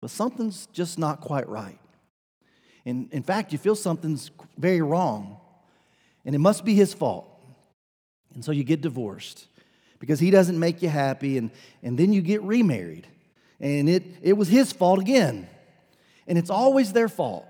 but 0.00 0.10
something's 0.10 0.66
just 0.72 0.98
not 0.98 1.20
quite 1.20 1.48
right. 1.48 1.78
And 2.84 3.08
in 3.12 3.22
fact, 3.22 3.52
you 3.52 3.58
feel 3.58 3.74
something's 3.74 4.30
very 4.56 4.82
wrong, 4.82 5.38
and 6.24 6.34
it 6.34 6.38
must 6.38 6.64
be 6.64 6.74
his 6.74 6.94
fault. 6.94 7.28
And 8.34 8.44
so 8.44 8.52
you 8.52 8.64
get 8.64 8.80
divorced 8.80 9.46
because 9.98 10.18
he 10.18 10.30
doesn't 10.30 10.58
make 10.58 10.82
you 10.82 10.88
happy, 10.88 11.38
and, 11.38 11.50
and 11.82 11.98
then 11.98 12.12
you 12.12 12.22
get 12.22 12.42
remarried. 12.42 13.06
And 13.60 13.88
it, 13.88 14.02
it 14.20 14.32
was 14.32 14.48
his 14.48 14.72
fault 14.72 15.00
again. 15.00 15.48
And 16.26 16.38
it's 16.38 16.50
always 16.50 16.92
their 16.92 17.08
fault. 17.08 17.46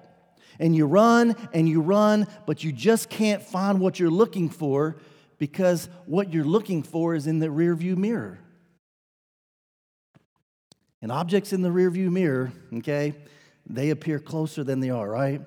And 0.62 0.76
you 0.76 0.86
run 0.86 1.34
and 1.52 1.68
you 1.68 1.80
run, 1.80 2.28
but 2.46 2.62
you 2.62 2.70
just 2.70 3.10
can't 3.10 3.42
find 3.42 3.80
what 3.80 3.98
you're 3.98 4.08
looking 4.08 4.48
for 4.48 4.96
because 5.36 5.88
what 6.06 6.32
you're 6.32 6.44
looking 6.44 6.84
for 6.84 7.16
is 7.16 7.26
in 7.26 7.40
the 7.40 7.48
rearview 7.48 7.96
mirror. 7.96 8.38
And 11.02 11.10
objects 11.10 11.52
in 11.52 11.62
the 11.62 11.68
rearview 11.70 12.12
mirror, 12.12 12.52
okay, 12.74 13.12
they 13.66 13.90
appear 13.90 14.20
closer 14.20 14.62
than 14.62 14.78
they 14.78 14.90
are, 14.90 15.10
right? 15.10 15.40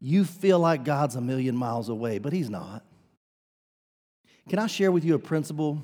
You 0.00 0.24
feel 0.24 0.58
like 0.58 0.82
God's 0.82 1.14
a 1.14 1.20
million 1.20 1.56
miles 1.56 1.88
away, 1.88 2.18
but 2.18 2.32
He's 2.32 2.50
not. 2.50 2.84
Can 4.48 4.58
I 4.58 4.66
share 4.66 4.90
with 4.90 5.04
you 5.04 5.14
a 5.14 5.20
principle 5.20 5.80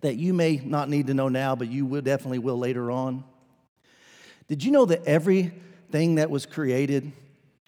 that 0.00 0.16
you 0.16 0.32
may 0.32 0.56
not 0.64 0.88
need 0.88 1.08
to 1.08 1.14
know 1.14 1.28
now, 1.28 1.54
but 1.56 1.68
you 1.68 1.84
will 1.84 2.00
definitely 2.00 2.38
will 2.38 2.58
later 2.58 2.90
on? 2.90 3.22
Did 4.48 4.64
you 4.64 4.70
know 4.70 4.86
that 4.86 5.04
everything 5.04 6.14
that 6.14 6.30
was 6.30 6.46
created 6.46 7.12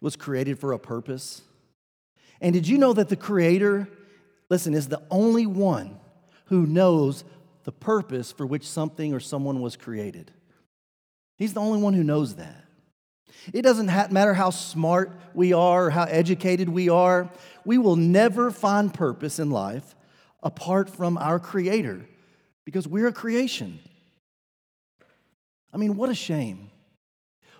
was 0.04 0.16
created 0.16 0.58
for 0.58 0.72
a 0.72 0.78
purpose? 0.78 1.40
And 2.38 2.52
did 2.52 2.68
you 2.68 2.76
know 2.76 2.92
that 2.92 3.08
the 3.08 3.16
Creator, 3.16 3.88
listen, 4.50 4.74
is 4.74 4.86
the 4.86 5.00
only 5.10 5.46
one 5.46 5.98
who 6.46 6.66
knows 6.66 7.24
the 7.64 7.72
purpose 7.72 8.30
for 8.30 8.44
which 8.44 8.68
something 8.68 9.14
or 9.14 9.18
someone 9.18 9.62
was 9.62 9.76
created? 9.76 10.30
He's 11.38 11.54
the 11.54 11.62
only 11.62 11.80
one 11.80 11.94
who 11.94 12.04
knows 12.04 12.34
that. 12.34 12.66
It 13.54 13.62
doesn't 13.62 13.86
matter 14.12 14.34
how 14.34 14.50
smart 14.50 15.10
we 15.32 15.54
are 15.54 15.86
or 15.86 15.90
how 15.90 16.04
educated 16.04 16.68
we 16.68 16.90
are, 16.90 17.30
we 17.64 17.78
will 17.78 17.96
never 17.96 18.50
find 18.50 18.92
purpose 18.92 19.38
in 19.38 19.50
life 19.50 19.96
apart 20.42 20.90
from 20.90 21.16
our 21.16 21.40
Creator 21.40 22.04
because 22.66 22.86
we're 22.86 23.06
a 23.06 23.12
creation. 23.12 23.78
I 25.72 25.78
mean, 25.78 25.96
what 25.96 26.10
a 26.10 26.14
shame. 26.14 26.70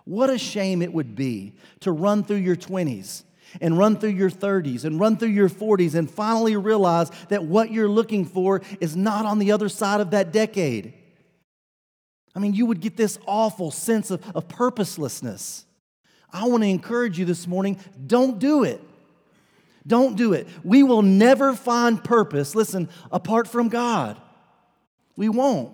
What 0.05 0.31
a 0.31 0.39
shame 0.39 0.83
it 0.83 0.93
would 0.93 1.15
be 1.15 1.55
to 1.81 1.93
run 1.93 2.25
through 2.25 2.39
your 2.39 2.57
20s 2.57 3.25
and 3.61 3.79
run 3.79 3.97
through 3.97 4.11
your 4.11 4.31
30s 4.31 4.85
and 4.85 5.01
run 5.01 5.17
through 5.17 5.29
your 5.29 5.49
40s 5.49 5.95
and 5.95 6.11
finally 6.11 6.57
realize 6.57 7.11
that 7.29 7.45
what 7.45 7.71
you're 7.71 7.89
looking 7.89 8.25
for 8.25 8.63
is 8.81 8.97
not 8.97 9.27
on 9.27 9.39
the 9.39 9.53
other 9.53 9.69
side 9.69 10.01
of 10.01 10.11
that 10.11 10.33
decade. 10.33 10.95
I 12.35 12.41
mean, 12.41 12.55
you 12.55 12.67
would 12.67 12.81
get 12.81 12.97
this 12.97 13.19
awful 13.27 13.71
sense 13.71 14.11
of, 14.11 14.23
of 14.35 14.49
purposelessness. 14.49 15.65
I 16.33 16.47
want 16.49 16.65
to 16.65 16.69
encourage 16.69 17.19
you 17.19 17.25
this 17.25 17.47
morning 17.47 17.79
don't 18.07 18.39
do 18.39 18.65
it. 18.65 18.83
Don't 19.87 20.17
do 20.17 20.33
it. 20.33 20.49
We 20.65 20.83
will 20.83 21.03
never 21.03 21.55
find 21.55 22.03
purpose, 22.03 22.55
listen, 22.55 22.89
apart 23.13 23.47
from 23.47 23.69
God. 23.69 24.21
We 25.17 25.29
won't. 25.29 25.73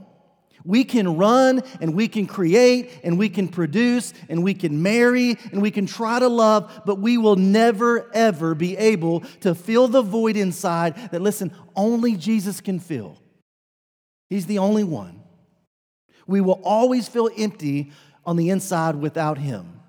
We 0.64 0.84
can 0.84 1.16
run 1.16 1.62
and 1.80 1.94
we 1.94 2.08
can 2.08 2.26
create 2.26 3.00
and 3.02 3.18
we 3.18 3.28
can 3.28 3.48
produce 3.48 4.12
and 4.28 4.42
we 4.42 4.54
can 4.54 4.82
marry 4.82 5.38
and 5.52 5.62
we 5.62 5.70
can 5.70 5.86
try 5.86 6.18
to 6.18 6.28
love, 6.28 6.82
but 6.84 6.98
we 6.98 7.16
will 7.16 7.36
never, 7.36 8.10
ever 8.14 8.54
be 8.54 8.76
able 8.76 9.20
to 9.40 9.54
fill 9.54 9.88
the 9.88 10.02
void 10.02 10.36
inside 10.36 10.96
that, 11.12 11.22
listen, 11.22 11.52
only 11.74 12.16
Jesus 12.16 12.60
can 12.60 12.78
fill. 12.78 13.18
He's 14.28 14.46
the 14.46 14.58
only 14.58 14.84
one. 14.84 15.22
We 16.26 16.40
will 16.40 16.60
always 16.62 17.08
feel 17.08 17.30
empty 17.36 17.90
on 18.24 18.36
the 18.36 18.50
inside 18.50 18.96
without 18.96 19.38
Him. 19.38 19.80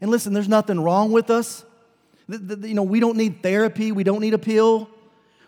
And 0.00 0.10
listen, 0.10 0.32
there's 0.32 0.48
nothing 0.48 0.80
wrong 0.80 1.12
with 1.12 1.28
us. 1.28 1.64
You 2.28 2.74
know, 2.74 2.82
we 2.82 3.00
don't 3.00 3.16
need 3.16 3.42
therapy, 3.42 3.92
we 3.92 4.04
don't 4.04 4.20
need 4.20 4.34
a 4.34 4.38
pill. 4.38 4.88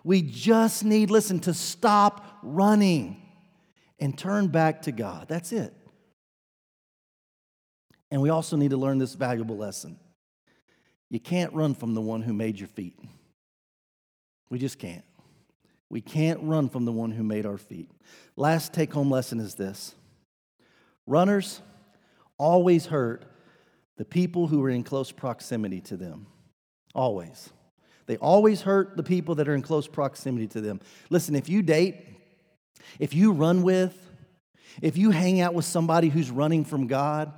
We 0.03 0.23
just 0.23 0.83
need, 0.83 1.11
listen, 1.11 1.41
to 1.41 1.53
stop 1.53 2.39
running 2.43 3.21
and 4.01 4.17
turn 4.17 4.49
back 4.49 4.83
to 4.83 4.93
God. 4.93 5.27
That's 5.29 5.53
it. 5.53 5.75
And 8.11 8.21
we 8.21 8.31
also 8.31 8.57
need 8.57 8.71
to 8.71 8.77
learn 8.77 8.99
this 8.99 9.15
valuable 9.15 9.57
lesson. 9.57 9.99
You 11.11 11.21
can't 11.21 11.53
run 11.53 11.75
from 11.75 11.95
the 11.95 12.01
one 12.01 12.23
who 12.23 12.33
made 12.33 12.59
your 12.59 12.69
feet. 12.69 12.99
We 14.49 14.59
just 14.59 14.79
can't. 14.79 15.05
We 15.89 16.01
can't 16.01 16.41
run 16.43 16.69
from 16.69 16.85
the 16.85 16.93
one 16.93 17.11
who 17.11 17.23
made 17.23 17.47
our 17.47 17.59
feet. 17.59 17.91
Last 18.37 18.73
take 18.73 18.93
home 18.93 19.11
lesson 19.11 19.41
is 19.41 19.55
this 19.55 19.95
runners 21.07 21.61
always 22.39 22.87
hurt 22.87 23.25
the 23.97 24.05
people 24.05 24.47
who 24.47 24.63
are 24.65 24.71
in 24.71 24.83
close 24.83 25.13
proximity 25.13 25.81
to 25.83 25.97
them. 25.97 26.27
Always. 26.95 27.51
They 28.07 28.17
always 28.17 28.63
hurt 28.63 28.97
the 28.97 29.03
people 29.03 29.37
that 29.37 29.49
are 29.49 29.55
in 29.55 29.63
close 29.63 29.87
proximity 29.87 30.47
to 30.49 30.61
them. 30.61 30.81
Listen, 31.11 31.35
if 31.37 31.49
you 31.49 31.63
date, 31.63 32.20
if 32.99 33.15
you 33.15 33.33
run 33.33 33.63
with, 33.63 33.97
if 34.83 34.97
you 34.97 35.11
hang 35.11 35.41
out 35.41 35.55
with 35.55 35.65
somebody 35.65 36.09
who's 36.09 36.31
running 36.31 36.65
from 36.65 36.87
God, 36.87 37.33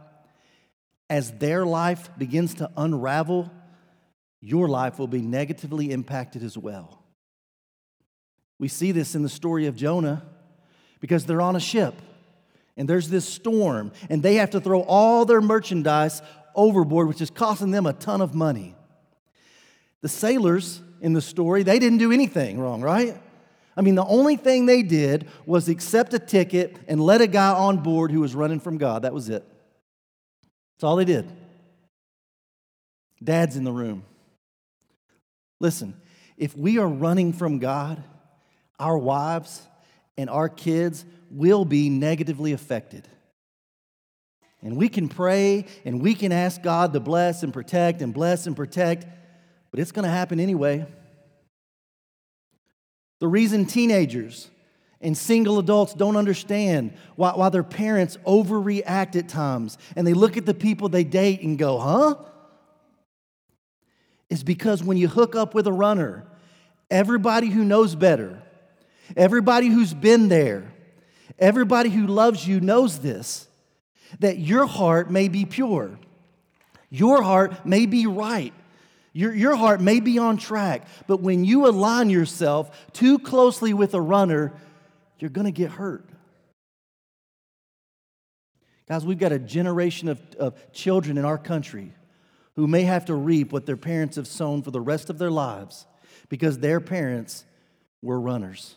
as 1.09 1.33
their 1.33 1.67
life 1.67 2.11
begins 2.17 2.55
to 2.55 2.71
unravel, 2.77 3.51
your 4.41 4.69
life 4.69 4.99
will 4.99 5.07
be 5.07 5.21
negatively 5.21 5.91
impacted 5.91 6.43
as 6.43 6.57
well. 6.57 7.03
We 8.59 8.69
see 8.69 8.93
this 8.93 9.15
in 9.15 9.23
the 9.23 9.29
story 9.29 9.67
of 9.67 9.77
Jonah 9.77 10.23
because 11.01 11.27
they're 11.27 11.43
on 11.43 11.57
a 11.57 11.61
ship 11.61 11.95
and 12.77 12.89
there's 12.89 13.09
this 13.11 13.29
storm, 13.29 13.93
and 14.09 14.23
they 14.23 14.37
have 14.37 14.51
to 14.51 14.61
throw 14.61 14.81
all 14.81 15.25
their 15.25 15.43
merchandise 15.43 16.23
overboard, 16.55 17.09
which 17.09 17.21
is 17.21 17.31
costing 17.31 17.71
them 17.71 17.87
a 17.87 17.93
ton 17.93 18.21
of 18.21 18.35
money. 18.35 18.75
The 20.01 20.09
sailors 20.09 20.81
in 21.01 21.13
the 21.13 21.21
story, 21.21 21.63
they 21.63 21.79
didn't 21.79 21.99
do 21.99 22.13
anything 22.13 22.59
wrong, 22.59 22.81
right? 22.81 23.21
I 23.77 23.81
mean, 23.81 23.95
the 23.95 24.05
only 24.05 24.37
thing 24.37 24.67
they 24.67 24.83
did 24.83 25.29
was 25.47 25.69
accept 25.69 26.13
a 26.15 26.19
ticket 26.19 26.77
and 26.89 27.01
let 27.01 27.21
a 27.21 27.27
guy 27.27 27.53
on 27.53 27.79
board 27.79 28.11
who 28.11 28.21
was 28.21 28.35
running 28.35 28.61
from 28.61 28.77
God. 28.77 29.03
That 29.03 29.15
was 29.15 29.29
it. 29.29 29.45
That's 30.75 30.85
all 30.85 30.97
they 30.97 31.05
did. 31.05 31.31
Dad's 33.23 33.57
in 33.57 33.65
the 33.65 33.73
room. 33.73 34.05
Listen, 35.61 35.95
if 36.37 36.57
we 36.57 36.79
are 36.79 36.89
running 36.89 37.33
from 37.33 37.59
God, 37.59 38.03
our 38.79 38.99
wives 38.99 39.63
and 40.19 40.29
our 40.29 40.49
kids 40.49 41.05
will 41.31 41.65
be 41.65 41.89
negatively 41.89 42.53
affected. 42.53 43.09
And 44.61 44.77
we 44.77 44.89
can 44.89 45.09
pray 45.09 45.67
and 45.85 46.03
we 46.03 46.15
can 46.15 46.31
ask 46.31 46.63
God 46.63 46.93
to 46.93 47.01
bless 47.01 47.43
and 47.43 47.53
protect 47.53 48.03
and 48.03 48.13
bless 48.13 48.47
and 48.47 48.57
protect, 48.57 49.07
but 49.71 49.81
it's 49.81 49.93
going 49.93 50.05
to 50.05 50.11
happen 50.11 50.39
anyway. 50.39 50.87
The 53.23 53.29
reason 53.29 53.67
teenagers 53.67 54.51
and 55.01 55.17
single 55.17 55.61
adults 55.61 55.95
don't 55.95 56.17
understand 56.17 56.93
why, 57.15 57.31
why 57.31 57.51
their 57.51 57.63
parents 57.63 58.19
overreact 58.27 59.15
at 59.15 59.29
times 59.29 59.79
and 59.95 60.05
they 60.05 60.13
look 60.13 60.37
at 60.37 60.45
the 60.45 60.55
people 60.55 60.89
they 60.89 61.05
date 61.05 61.43
and 61.43 61.57
go, 61.57 61.79
huh? 61.79 62.17
Is 64.29 64.43
because 64.43 64.83
when 64.83 64.97
you 64.97 65.07
hook 65.07 65.37
up 65.37 65.55
with 65.55 65.69
a 65.69 65.73
runner, 65.73 66.27
everybody 66.91 67.47
who 67.49 67.65
knows 67.65 67.95
better, 67.95 68.43
Everybody 69.17 69.69
who's 69.69 69.93
been 69.93 70.29
there, 70.29 70.73
everybody 71.39 71.91
who 71.91 72.07
loves 72.07 72.47
you 72.47 72.61
knows 72.61 73.01
this 73.01 73.49
that 74.21 74.39
your 74.39 74.67
heart 74.67 75.11
may 75.11 75.29
be 75.29 75.45
pure. 75.45 75.99
Your 76.91 77.23
heart 77.23 77.65
may 77.65 77.87
be 77.87 78.07
right. 78.07 78.53
Your, 79.13 79.35
your 79.35 79.57
heart 79.57 79.81
may 79.81 80.01
be 80.01 80.19
on 80.19 80.39
track, 80.39 80.87
but 81.07 81.21
when 81.21 81.45
you 81.45 81.67
align 81.67 82.09
yourself 82.09 82.91
too 82.93 83.19
closely 83.19 83.75
with 83.75 83.95
a 83.95 84.01
runner, 84.01 84.53
you're 85.19 85.31
going 85.31 85.45
to 85.45 85.53
get 85.53 85.71
hurt. 85.71 86.09
Guys, 88.89 89.05
we've 89.05 89.19
got 89.19 89.33
a 89.33 89.39
generation 89.39 90.09
of, 90.09 90.21
of 90.39 90.73
children 90.73 91.19
in 91.19 91.25
our 91.25 91.39
country 91.39 91.93
who 92.57 92.67
may 92.67 92.83
have 92.83 93.07
to 93.07 93.15
reap 93.15 93.53
what 93.53 93.67
their 93.67 93.77
parents 93.77 94.17
have 94.17 94.27
sown 94.27 94.63
for 94.63 94.71
the 94.71 94.81
rest 94.81 95.11
of 95.11 95.19
their 95.19 95.31
lives 95.31 95.87
because 96.29 96.59
their 96.59 96.81
parents 96.81 97.45
were 98.03 98.21
runners 98.21 98.75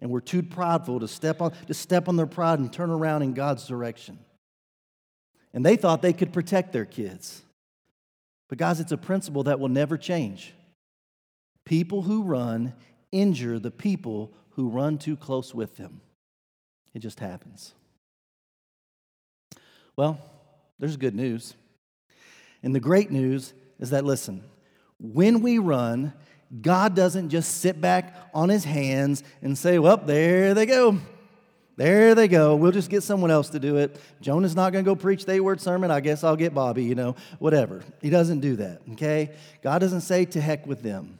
and 0.00 0.10
were 0.10 0.20
too 0.20 0.42
prideful 0.42 1.00
to 1.00 1.08
step 1.08 1.40
on, 1.40 1.52
to 1.66 1.74
step 1.74 2.08
on 2.08 2.16
their 2.16 2.26
pride 2.26 2.58
and 2.58 2.72
turn 2.72 2.90
around 2.90 3.22
in 3.22 3.34
God's 3.34 3.66
direction. 3.66 4.18
And 5.52 5.64
they 5.64 5.76
thought 5.76 6.02
they 6.02 6.12
could 6.12 6.32
protect 6.32 6.72
their 6.72 6.84
kids. 6.84 7.42
But, 8.52 8.58
guys, 8.58 8.80
it's 8.80 8.92
a 8.92 8.98
principle 8.98 9.44
that 9.44 9.60
will 9.60 9.70
never 9.70 9.96
change. 9.96 10.52
People 11.64 12.02
who 12.02 12.22
run 12.22 12.74
injure 13.10 13.58
the 13.58 13.70
people 13.70 14.30
who 14.50 14.68
run 14.68 14.98
too 14.98 15.16
close 15.16 15.54
with 15.54 15.78
them. 15.78 16.02
It 16.92 16.98
just 16.98 17.18
happens. 17.18 17.72
Well, 19.96 20.18
there's 20.78 20.98
good 20.98 21.14
news. 21.14 21.54
And 22.62 22.74
the 22.74 22.78
great 22.80 23.10
news 23.10 23.54
is 23.80 23.88
that, 23.88 24.04
listen, 24.04 24.44
when 25.00 25.40
we 25.40 25.56
run, 25.56 26.12
God 26.60 26.94
doesn't 26.94 27.30
just 27.30 27.62
sit 27.62 27.80
back 27.80 28.14
on 28.34 28.50
his 28.50 28.64
hands 28.64 29.22
and 29.40 29.56
say, 29.56 29.78
well, 29.78 29.96
there 29.96 30.52
they 30.52 30.66
go. 30.66 30.98
There 31.76 32.14
they 32.14 32.28
go. 32.28 32.54
We'll 32.54 32.72
just 32.72 32.90
get 32.90 33.02
someone 33.02 33.30
else 33.30 33.48
to 33.50 33.58
do 33.58 33.78
it. 33.78 33.98
Jonah's 34.20 34.54
not 34.54 34.72
going 34.72 34.84
to 34.84 34.90
go 34.90 34.94
preach 34.94 35.24
the 35.24 35.32
eight 35.32 35.40
word 35.40 35.60
sermon. 35.60 35.90
I 35.90 36.00
guess 36.00 36.22
I'll 36.22 36.36
get 36.36 36.54
Bobby, 36.54 36.84
you 36.84 36.94
know, 36.94 37.16
whatever. 37.38 37.82
He 38.02 38.10
doesn't 38.10 38.40
do 38.40 38.56
that, 38.56 38.82
okay? 38.92 39.30
God 39.62 39.78
doesn't 39.78 40.02
say 40.02 40.26
to 40.26 40.40
heck 40.40 40.66
with 40.66 40.82
them. 40.82 41.18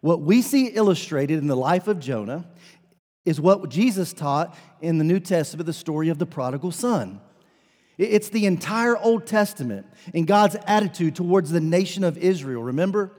What 0.00 0.22
we 0.22 0.42
see 0.42 0.68
illustrated 0.68 1.38
in 1.38 1.46
the 1.46 1.56
life 1.56 1.88
of 1.88 2.00
Jonah 2.00 2.46
is 3.24 3.40
what 3.40 3.68
Jesus 3.68 4.12
taught 4.12 4.56
in 4.80 4.98
the 4.98 5.04
New 5.04 5.20
Testament, 5.20 5.66
the 5.66 5.72
story 5.72 6.08
of 6.08 6.18
the 6.18 6.26
prodigal 6.26 6.72
son. 6.72 7.20
It's 7.96 8.28
the 8.28 8.46
entire 8.46 8.96
Old 8.96 9.26
Testament 9.26 9.86
and 10.12 10.26
God's 10.26 10.56
attitude 10.66 11.14
towards 11.14 11.50
the 11.50 11.60
nation 11.60 12.02
of 12.02 12.18
Israel, 12.18 12.62
remember? 12.62 13.12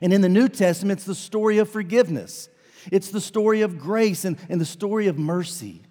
And 0.00 0.12
in 0.12 0.20
the 0.20 0.28
New 0.28 0.48
Testament, 0.48 0.98
it's 0.98 1.06
the 1.06 1.14
story 1.14 1.58
of 1.58 1.68
forgiveness. 1.68 2.48
It's 2.90 3.10
the 3.10 3.20
story 3.20 3.62
of 3.62 3.78
grace 3.78 4.24
and, 4.24 4.38
and 4.48 4.60
the 4.60 4.66
story 4.66 5.06
of 5.06 5.18
mercy. 5.18 5.82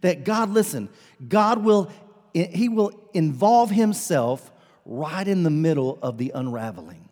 That 0.00 0.24
God, 0.24 0.50
listen, 0.50 0.88
God 1.28 1.64
will, 1.64 1.90
He 2.32 2.68
will 2.68 2.92
involve 3.12 3.70
Himself 3.70 4.50
right 4.84 5.26
in 5.26 5.42
the 5.42 5.50
middle 5.50 5.98
of 6.02 6.18
the 6.18 6.32
unraveling. 6.34 7.08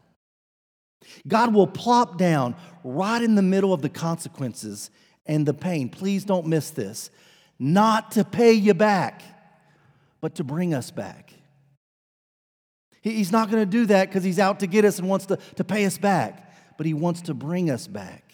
God 1.26 1.54
will 1.54 1.66
plop 1.66 2.18
down 2.18 2.54
right 2.84 3.22
in 3.22 3.34
the 3.34 3.42
middle 3.42 3.72
of 3.72 3.82
the 3.82 3.88
consequences 3.88 4.90
and 5.26 5.46
the 5.46 5.54
pain. 5.54 5.88
Please 5.88 6.24
don't 6.24 6.46
miss 6.46 6.70
this. 6.70 7.10
Not 7.58 8.12
to 8.12 8.24
pay 8.24 8.52
you 8.52 8.74
back, 8.74 9.22
but 10.20 10.36
to 10.36 10.44
bring 10.44 10.74
us 10.74 10.90
back. 10.90 11.32
He's 13.02 13.32
not 13.32 13.50
going 13.50 13.62
to 13.62 13.70
do 13.70 13.86
that 13.86 14.08
because 14.08 14.24
he's 14.24 14.38
out 14.38 14.60
to 14.60 14.66
get 14.66 14.84
us 14.84 14.98
and 14.98 15.08
wants 15.08 15.26
to, 15.26 15.38
to 15.56 15.64
pay 15.64 15.86
us 15.86 15.96
back, 15.96 16.52
but 16.76 16.86
he 16.86 16.94
wants 16.94 17.22
to 17.22 17.34
bring 17.34 17.70
us 17.70 17.86
back. 17.86 18.29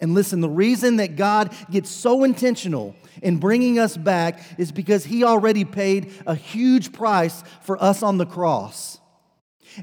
And 0.00 0.14
listen, 0.14 0.40
the 0.40 0.48
reason 0.48 0.96
that 0.96 1.16
God 1.16 1.54
gets 1.70 1.90
so 1.90 2.24
intentional 2.24 2.94
in 3.22 3.36
bringing 3.36 3.78
us 3.78 3.96
back 3.96 4.42
is 4.58 4.72
because 4.72 5.04
He 5.04 5.24
already 5.24 5.64
paid 5.64 6.12
a 6.26 6.34
huge 6.34 6.92
price 6.92 7.42
for 7.62 7.82
us 7.82 8.02
on 8.02 8.16
the 8.16 8.26
cross. 8.26 8.98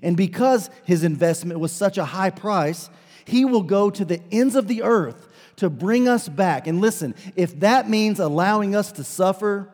And 0.02 0.18
because 0.18 0.70
His 0.86 1.04
investment 1.04 1.60
was 1.60 1.72
such 1.72 1.98
a 1.98 2.06
high 2.06 2.32
price, 2.32 2.90
He 3.26 3.46
will 3.46 3.64
go 3.64 3.90
to 3.90 4.04
the 4.04 4.22
ends 4.32 4.56
of 4.56 4.68
the 4.68 4.82
earth 4.84 5.28
to 5.58 5.70
bring 5.70 6.08
us 6.08 6.28
back. 6.28 6.68
And 6.68 6.82
listen, 6.82 7.14
if 7.36 7.60
that 7.60 7.90
means 7.90 8.20
allowing 8.20 8.76
us 8.76 8.92
to 8.94 9.04
suffer 9.04 9.72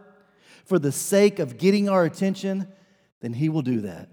for 0.65 0.79
the 0.79 0.91
sake 0.91 1.39
of 1.39 1.57
getting 1.57 1.87
our 1.87 2.03
attention, 2.03 2.67
then 3.21 3.33
He 3.33 3.47
will 3.47 3.61
do 3.61 3.81
that. 3.81 4.09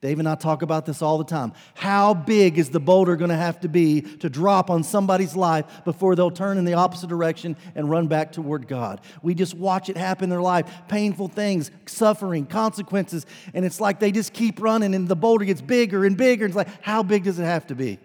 Dave 0.00 0.18
and 0.18 0.26
I 0.26 0.34
talk 0.34 0.62
about 0.62 0.86
this 0.86 1.02
all 1.02 1.18
the 1.18 1.24
time. 1.24 1.52
How 1.74 2.14
big 2.14 2.58
is 2.58 2.70
the 2.70 2.80
boulder 2.80 3.16
going 3.16 3.28
to 3.28 3.36
have 3.36 3.60
to 3.60 3.68
be 3.68 4.00
to 4.00 4.30
drop 4.30 4.70
on 4.70 4.82
somebody's 4.82 5.36
life 5.36 5.66
before 5.84 6.16
they'll 6.16 6.30
turn 6.30 6.56
in 6.56 6.64
the 6.64 6.72
opposite 6.72 7.08
direction 7.08 7.54
and 7.74 7.90
run 7.90 8.06
back 8.06 8.32
toward 8.32 8.66
God? 8.66 9.02
We 9.22 9.34
just 9.34 9.54
watch 9.54 9.90
it 9.90 9.98
happen 9.98 10.24
in 10.24 10.30
their 10.30 10.40
life 10.40 10.70
painful 10.88 11.28
things, 11.28 11.70
suffering, 11.84 12.46
consequences, 12.46 13.26
and 13.52 13.66
it's 13.66 13.78
like 13.78 14.00
they 14.00 14.10
just 14.10 14.32
keep 14.32 14.62
running 14.62 14.94
and 14.94 15.06
the 15.06 15.16
boulder 15.16 15.44
gets 15.44 15.60
bigger 15.60 16.06
and 16.06 16.16
bigger. 16.16 16.46
It's 16.46 16.56
like, 16.56 16.82
how 16.82 17.02
big 17.02 17.24
does 17.24 17.38
it 17.38 17.44
have 17.44 17.66
to 17.66 17.74
be 17.74 17.98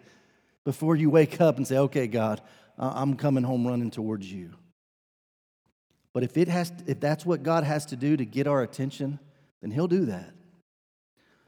before 0.66 0.98
you 0.98 1.10
wake 1.10 1.40
up 1.40 1.56
and 1.56 1.66
say, 1.66 1.78
okay, 1.78 2.08
God, 2.08 2.42
I'm 2.78 3.16
coming 3.16 3.46
home 3.46 3.66
running 3.66 3.90
towards 3.90 4.30
you? 4.30 4.52
But 6.12 6.24
if, 6.24 6.36
it 6.36 6.50
has, 6.50 6.74
if 6.88 7.00
that's 7.00 7.26
what 7.26 7.42
God 7.42 7.64
has 7.64 7.86
to 7.88 7.96
do 7.96 8.18
to 8.18 8.26
get 8.26 8.48
our 8.48 8.62
attention, 8.64 9.18
then 9.62 9.72
He'll 9.72 9.88
do 9.88 10.06
that. 10.06 10.34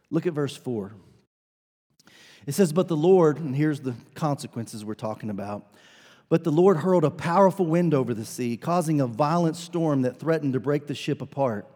Look 0.09 0.25
at 0.25 0.33
verse 0.33 0.55
4. 0.55 0.93
It 2.45 2.53
says, 2.53 2.71
But 2.71 2.87
the 2.87 2.95
Lord, 2.95 3.39
and 3.39 3.55
here's 3.55 3.81
the 3.81 3.95
consequences 4.15 4.85
we're 4.85 4.95
talking 4.95 5.29
about. 5.29 5.73
But 6.29 6.43
the 6.43 6.51
Lord 6.51 6.77
hurled 6.77 7.05
a 7.05 7.11
powerful 7.11 7.65
wind 7.65 7.93
over 7.93 8.13
the 8.13 8.25
sea, 8.25 8.57
causing 8.57 8.99
a 8.99 9.07
violent 9.07 9.55
storm 9.55 10.01
that 10.01 10.19
threatened 10.19 10.53
to 10.53 10.59
break 10.59 10.87
the 10.87 10.95
ship 10.95 11.21
apart. 11.21 11.67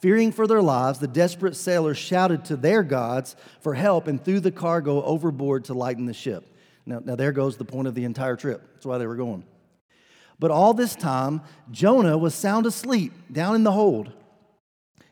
Fearing 0.00 0.32
for 0.32 0.46
their 0.46 0.62
lives, 0.62 0.98
the 0.98 1.06
desperate 1.06 1.54
sailors 1.54 1.98
shouted 1.98 2.44
to 2.46 2.56
their 2.56 2.82
gods 2.82 3.36
for 3.60 3.74
help 3.74 4.06
and 4.08 4.22
threw 4.22 4.40
the 4.40 4.50
cargo 4.50 5.02
overboard 5.02 5.64
to 5.66 5.74
lighten 5.74 6.06
the 6.06 6.14
ship. 6.14 6.56
Now, 6.86 7.00
now 7.04 7.14
there 7.14 7.32
goes 7.32 7.56
the 7.56 7.64
point 7.64 7.88
of 7.88 7.94
the 7.94 8.04
entire 8.04 8.36
trip. 8.36 8.62
That's 8.74 8.86
why 8.86 8.98
they 8.98 9.06
were 9.06 9.16
going. 9.16 9.44
But 10.38 10.50
all 10.50 10.74
this 10.74 10.96
time, 10.96 11.42
Jonah 11.70 12.18
was 12.18 12.34
sound 12.34 12.66
asleep 12.66 13.12
down 13.30 13.54
in 13.54 13.62
the 13.62 13.72
hold. 13.72 14.12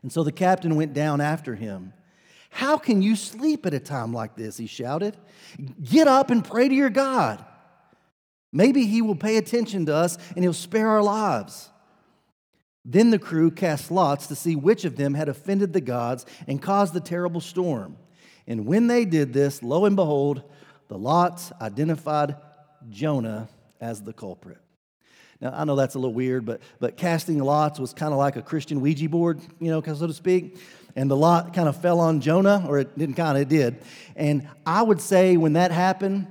And 0.02 0.10
so 0.10 0.24
the 0.24 0.32
captain 0.32 0.74
went 0.74 0.92
down 0.92 1.20
after 1.20 1.54
him. 1.54 1.92
How 2.50 2.76
can 2.76 3.00
you 3.00 3.16
sleep 3.16 3.64
at 3.64 3.74
a 3.74 3.80
time 3.80 4.12
like 4.12 4.36
this? 4.36 4.56
He 4.56 4.66
shouted. 4.66 5.16
Get 5.82 6.08
up 6.08 6.30
and 6.30 6.44
pray 6.44 6.68
to 6.68 6.74
your 6.74 6.90
God. 6.90 7.44
Maybe 8.52 8.86
he 8.86 9.00
will 9.00 9.14
pay 9.14 9.36
attention 9.36 9.86
to 9.86 9.94
us 9.94 10.18
and 10.34 10.44
he'll 10.44 10.52
spare 10.52 10.88
our 10.88 11.02
lives. 11.02 11.70
Then 12.84 13.10
the 13.10 13.18
crew 13.18 13.50
cast 13.50 13.90
lots 13.90 14.26
to 14.26 14.34
see 14.34 14.56
which 14.56 14.84
of 14.84 14.96
them 14.96 15.14
had 15.14 15.28
offended 15.28 15.72
the 15.72 15.80
gods 15.80 16.26
and 16.48 16.60
caused 16.60 16.92
the 16.92 17.00
terrible 17.00 17.40
storm. 17.40 17.96
And 18.46 18.66
when 18.66 18.88
they 18.88 19.04
did 19.04 19.32
this, 19.32 19.62
lo 19.62 19.84
and 19.84 19.94
behold, 19.94 20.42
the 20.88 20.98
lots 20.98 21.52
identified 21.60 22.34
Jonah 22.88 23.48
as 23.80 24.02
the 24.02 24.12
culprit. 24.12 24.58
Now, 25.40 25.52
I 25.54 25.64
know 25.64 25.76
that's 25.76 25.94
a 25.94 25.98
little 25.98 26.14
weird, 26.14 26.44
but, 26.44 26.60
but 26.80 26.96
casting 26.96 27.38
lots 27.38 27.78
was 27.78 27.94
kind 27.94 28.12
of 28.12 28.18
like 28.18 28.36
a 28.36 28.42
Christian 28.42 28.80
Ouija 28.80 29.08
board, 29.08 29.40
you 29.58 29.70
know, 29.70 29.80
so 29.82 30.06
to 30.06 30.12
speak 30.12 30.58
and 30.96 31.10
the 31.10 31.16
lot 31.16 31.54
kind 31.54 31.68
of 31.68 31.80
fell 31.80 32.00
on 32.00 32.20
Jonah, 32.20 32.64
or 32.68 32.78
it 32.78 32.96
didn't 32.98 33.14
kind 33.14 33.36
of, 33.36 33.42
it 33.42 33.48
did. 33.48 33.82
And 34.16 34.48
I 34.66 34.82
would 34.82 35.00
say 35.00 35.36
when 35.36 35.54
that 35.54 35.70
happened, 35.70 36.26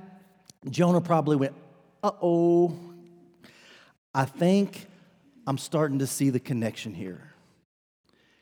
Jonah 0.68 1.00
probably 1.00 1.36
went, 1.36 1.54
uh 2.02 2.12
oh, 2.22 2.78
I 4.14 4.24
think 4.24 4.86
I'm 5.46 5.58
starting 5.58 6.00
to 6.00 6.06
see 6.06 6.30
the 6.30 6.40
connection 6.40 6.94
here. 6.94 7.32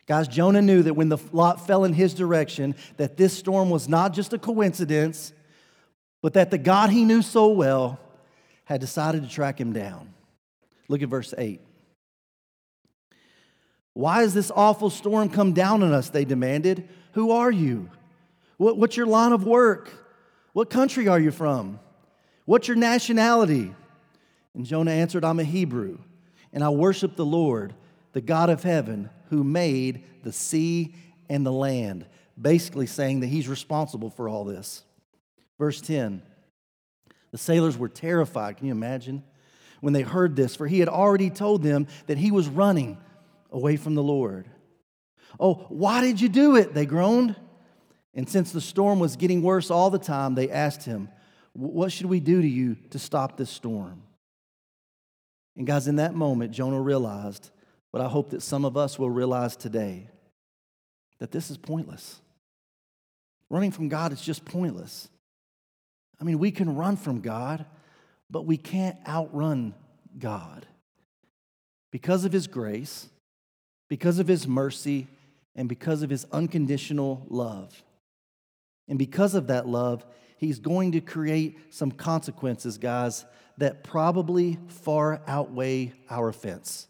Guys, 0.06 0.26
Jonah 0.26 0.62
knew 0.62 0.82
that 0.82 0.94
when 0.94 1.10
the 1.10 1.18
lot 1.32 1.66
fell 1.66 1.84
in 1.84 1.92
his 1.92 2.14
direction, 2.14 2.74
that 2.96 3.16
this 3.18 3.36
storm 3.36 3.68
was 3.68 3.88
not 3.88 4.14
just 4.14 4.32
a 4.32 4.38
coincidence, 4.38 5.32
but 6.22 6.32
that 6.32 6.50
the 6.50 6.58
God 6.58 6.90
he 6.90 7.04
knew 7.04 7.20
so 7.20 7.48
well 7.48 8.00
had 8.64 8.80
decided 8.80 9.22
to 9.22 9.28
track 9.28 9.60
him 9.60 9.72
down. 9.72 10.14
Look 10.88 11.02
at 11.02 11.08
verse 11.08 11.34
8. 11.36 11.60
Why 13.98 14.20
has 14.20 14.32
this 14.32 14.52
awful 14.54 14.90
storm 14.90 15.28
come 15.28 15.54
down 15.54 15.82
on 15.82 15.92
us? 15.92 16.08
They 16.08 16.24
demanded. 16.24 16.88
Who 17.14 17.32
are 17.32 17.50
you? 17.50 17.90
What, 18.56 18.76
what's 18.76 18.96
your 18.96 19.08
line 19.08 19.32
of 19.32 19.42
work? 19.42 19.90
What 20.52 20.70
country 20.70 21.08
are 21.08 21.18
you 21.18 21.32
from? 21.32 21.80
What's 22.44 22.68
your 22.68 22.76
nationality? 22.76 23.74
And 24.54 24.64
Jonah 24.64 24.92
answered, 24.92 25.24
I'm 25.24 25.40
a 25.40 25.44
Hebrew, 25.44 25.98
and 26.52 26.62
I 26.62 26.68
worship 26.68 27.16
the 27.16 27.26
Lord, 27.26 27.74
the 28.12 28.20
God 28.20 28.50
of 28.50 28.62
heaven, 28.62 29.10
who 29.30 29.42
made 29.42 30.04
the 30.22 30.32
sea 30.32 30.94
and 31.28 31.44
the 31.44 31.50
land. 31.50 32.06
Basically, 32.40 32.86
saying 32.86 33.18
that 33.18 33.26
he's 33.26 33.48
responsible 33.48 34.10
for 34.10 34.28
all 34.28 34.44
this. 34.44 34.84
Verse 35.58 35.80
10 35.80 36.22
The 37.32 37.38
sailors 37.38 37.76
were 37.76 37.88
terrified. 37.88 38.58
Can 38.58 38.68
you 38.68 38.72
imagine? 38.72 39.24
When 39.80 39.92
they 39.92 40.02
heard 40.02 40.36
this, 40.36 40.54
for 40.54 40.68
he 40.68 40.78
had 40.78 40.88
already 40.88 41.30
told 41.30 41.64
them 41.64 41.88
that 42.06 42.18
he 42.18 42.30
was 42.30 42.46
running 42.46 42.96
away 43.50 43.76
from 43.76 43.94
the 43.94 44.02
Lord. 44.02 44.48
Oh, 45.38 45.66
why 45.68 46.00
did 46.00 46.20
you 46.20 46.28
do 46.28 46.56
it? 46.56 46.74
They 46.74 46.86
groaned. 46.86 47.36
And 48.14 48.28
since 48.28 48.52
the 48.52 48.60
storm 48.60 48.98
was 48.98 49.16
getting 49.16 49.42
worse 49.42 49.70
all 49.70 49.90
the 49.90 49.98
time, 49.98 50.34
they 50.34 50.50
asked 50.50 50.84
him, 50.84 51.08
What 51.52 51.92
should 51.92 52.06
we 52.06 52.20
do 52.20 52.42
to 52.42 52.48
you 52.48 52.76
to 52.90 52.98
stop 52.98 53.36
this 53.36 53.50
storm? 53.50 54.02
And 55.56 55.66
guys, 55.66 55.88
in 55.88 55.96
that 55.96 56.14
moment, 56.14 56.52
Jonah 56.52 56.80
realized 56.80 57.50
what 57.90 58.02
I 58.02 58.08
hope 58.08 58.30
that 58.30 58.42
some 58.42 58.64
of 58.64 58.76
us 58.76 58.98
will 58.98 59.10
realize 59.10 59.56
today 59.56 60.08
that 61.18 61.32
this 61.32 61.50
is 61.50 61.56
pointless. 61.56 62.20
Running 63.50 63.70
from 63.70 63.88
God 63.88 64.12
is 64.12 64.20
just 64.20 64.44
pointless. 64.44 65.08
I 66.20 66.24
mean, 66.24 66.38
we 66.38 66.50
can 66.50 66.76
run 66.76 66.96
from 66.96 67.20
God, 67.20 67.64
but 68.30 68.46
we 68.46 68.56
can't 68.56 68.96
outrun 69.06 69.74
God. 70.18 70.66
Because 71.90 72.24
of 72.24 72.32
His 72.32 72.46
grace, 72.46 73.08
because 73.88 74.18
of 74.18 74.28
His 74.28 74.46
mercy, 74.46 75.06
and 75.54 75.68
because 75.68 76.02
of 76.02 76.10
His 76.10 76.26
unconditional 76.32 77.26
love. 77.28 77.82
And 78.88 78.98
because 78.98 79.34
of 79.34 79.48
that 79.48 79.66
love, 79.66 80.06
He's 80.36 80.60
going 80.60 80.92
to 80.92 81.00
create 81.00 81.58
some 81.74 81.90
consequences, 81.90 82.78
guys, 82.78 83.24
that 83.58 83.82
probably 83.82 84.58
far 84.68 85.20
outweigh 85.26 85.92
our 86.08 86.28
offense. 86.28 86.86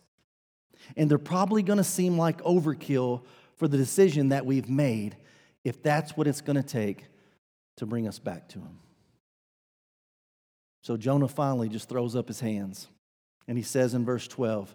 And 0.96 1.10
they're 1.10 1.18
probably 1.18 1.62
going 1.62 1.78
to 1.78 1.84
seem 1.84 2.18
like 2.18 2.42
overkill 2.42 3.22
for 3.56 3.68
the 3.68 3.78
decision 3.78 4.28
that 4.30 4.44
we've 4.44 4.68
made 4.68 5.16
if 5.64 5.82
that's 5.82 6.16
what 6.16 6.26
it's 6.26 6.42
going 6.42 6.56
to 6.56 6.62
take 6.62 7.06
to 7.78 7.86
bring 7.86 8.06
us 8.06 8.18
back 8.18 8.48
to 8.50 8.58
Him. 8.58 8.78
So 10.82 10.96
Jonah 10.96 11.28
finally 11.28 11.68
just 11.68 11.88
throws 11.88 12.16
up 12.16 12.28
his 12.28 12.40
hands 12.40 12.88
and 13.46 13.58
he 13.58 13.62
says 13.62 13.94
in 13.94 14.04
verse 14.04 14.26
12, 14.28 14.74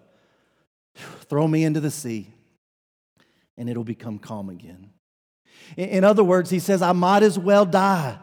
Throw 0.95 1.47
me 1.47 1.63
into 1.63 1.79
the 1.79 1.91
sea 1.91 2.34
and 3.58 3.69
it'll 3.69 3.84
become 3.84 4.19
calm 4.19 4.49
again. 4.49 4.89
In 5.77 6.03
other 6.03 6.23
words, 6.23 6.49
he 6.49 6.60
says, 6.60 6.82
I 6.82 6.91
might 6.91 7.23
as 7.23 7.38
well 7.38 7.65
die. 7.65 8.17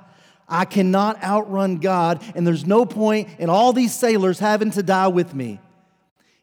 I 0.48 0.64
cannot 0.64 1.22
outrun 1.22 1.76
God, 1.76 2.22
and 2.34 2.44
there's 2.44 2.66
no 2.66 2.84
point 2.84 3.28
in 3.38 3.48
all 3.48 3.72
these 3.72 3.94
sailors 3.94 4.40
having 4.40 4.72
to 4.72 4.82
die 4.82 5.08
with 5.08 5.32
me. 5.32 5.60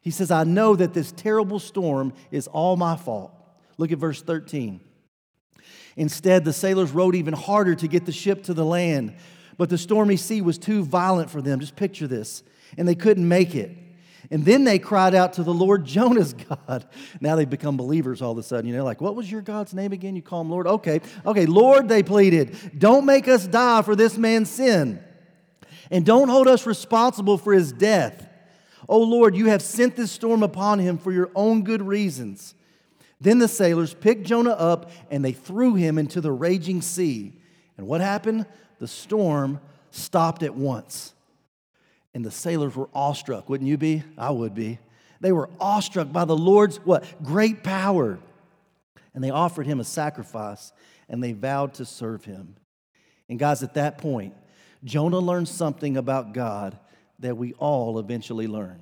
He 0.00 0.10
says, 0.10 0.30
I 0.30 0.44
know 0.44 0.74
that 0.74 0.94
this 0.94 1.12
terrible 1.12 1.58
storm 1.58 2.14
is 2.30 2.46
all 2.46 2.76
my 2.76 2.96
fault. 2.96 3.32
Look 3.76 3.92
at 3.92 3.98
verse 3.98 4.22
13. 4.22 4.80
Instead, 5.96 6.44
the 6.44 6.52
sailors 6.52 6.90
rowed 6.92 7.14
even 7.14 7.34
harder 7.34 7.74
to 7.74 7.88
get 7.88 8.06
the 8.06 8.12
ship 8.12 8.44
to 8.44 8.54
the 8.54 8.64
land, 8.64 9.14
but 9.58 9.68
the 9.68 9.76
stormy 9.76 10.16
sea 10.16 10.40
was 10.40 10.56
too 10.56 10.84
violent 10.84 11.28
for 11.28 11.42
them. 11.42 11.60
Just 11.60 11.76
picture 11.76 12.06
this. 12.06 12.42
And 12.78 12.88
they 12.88 12.94
couldn't 12.94 13.28
make 13.28 13.54
it. 13.54 13.76
And 14.30 14.44
then 14.44 14.64
they 14.64 14.78
cried 14.78 15.14
out 15.14 15.34
to 15.34 15.42
the 15.42 15.54
Lord 15.54 15.84
Jonah's 15.84 16.32
God. 16.66 16.86
Now 17.20 17.36
they've 17.36 17.48
become 17.48 17.76
believers 17.76 18.20
all 18.20 18.32
of 18.32 18.38
a 18.38 18.42
sudden. 18.42 18.68
You 18.68 18.76
know, 18.76 18.84
like, 18.84 19.00
what 19.00 19.16
was 19.16 19.30
your 19.30 19.42
God's 19.42 19.74
name 19.74 19.92
again? 19.92 20.16
You 20.16 20.22
call 20.22 20.42
him 20.42 20.50
Lord? 20.50 20.66
Okay, 20.66 21.00
okay, 21.24 21.46
Lord, 21.46 21.88
they 21.88 22.02
pleaded, 22.02 22.56
don't 22.78 23.06
make 23.06 23.28
us 23.28 23.46
die 23.46 23.82
for 23.82 23.96
this 23.96 24.16
man's 24.18 24.50
sin. 24.50 25.02
And 25.90 26.04
don't 26.04 26.28
hold 26.28 26.48
us 26.48 26.66
responsible 26.66 27.38
for 27.38 27.52
his 27.52 27.72
death. 27.72 28.28
Oh 28.88 29.02
Lord, 29.02 29.36
you 29.36 29.46
have 29.46 29.62
sent 29.62 29.96
this 29.96 30.10
storm 30.10 30.42
upon 30.42 30.78
him 30.78 30.98
for 30.98 31.12
your 31.12 31.30
own 31.34 31.62
good 31.62 31.82
reasons. 31.82 32.54
Then 33.20 33.38
the 33.38 33.48
sailors 33.48 33.94
picked 33.94 34.26
Jonah 34.26 34.50
up 34.50 34.90
and 35.10 35.24
they 35.24 35.32
threw 35.32 35.74
him 35.74 35.98
into 35.98 36.20
the 36.20 36.32
raging 36.32 36.82
sea. 36.82 37.32
And 37.76 37.86
what 37.86 38.00
happened? 38.00 38.46
The 38.78 38.88
storm 38.88 39.60
stopped 39.90 40.42
at 40.42 40.54
once. 40.54 41.14
And 42.18 42.24
the 42.24 42.32
sailors 42.32 42.74
were 42.74 42.88
awestruck, 42.92 43.48
wouldn't 43.48 43.70
you 43.70 43.76
be? 43.76 44.02
I 44.18 44.32
would 44.32 44.52
be. 44.52 44.80
They 45.20 45.30
were 45.30 45.48
awestruck 45.60 46.10
by 46.10 46.24
the 46.24 46.36
Lord's 46.36 46.78
what? 46.78 47.04
Great 47.22 47.62
power. 47.62 48.18
And 49.14 49.22
they 49.22 49.30
offered 49.30 49.68
him 49.68 49.78
a 49.78 49.84
sacrifice 49.84 50.72
and 51.08 51.22
they 51.22 51.30
vowed 51.30 51.74
to 51.74 51.84
serve 51.84 52.24
him. 52.24 52.56
And 53.28 53.38
guys, 53.38 53.62
at 53.62 53.74
that 53.74 53.98
point, 53.98 54.34
Jonah 54.82 55.20
learned 55.20 55.46
something 55.46 55.96
about 55.96 56.32
God 56.32 56.76
that 57.20 57.36
we 57.36 57.52
all 57.52 58.00
eventually 58.00 58.48
learn. 58.48 58.80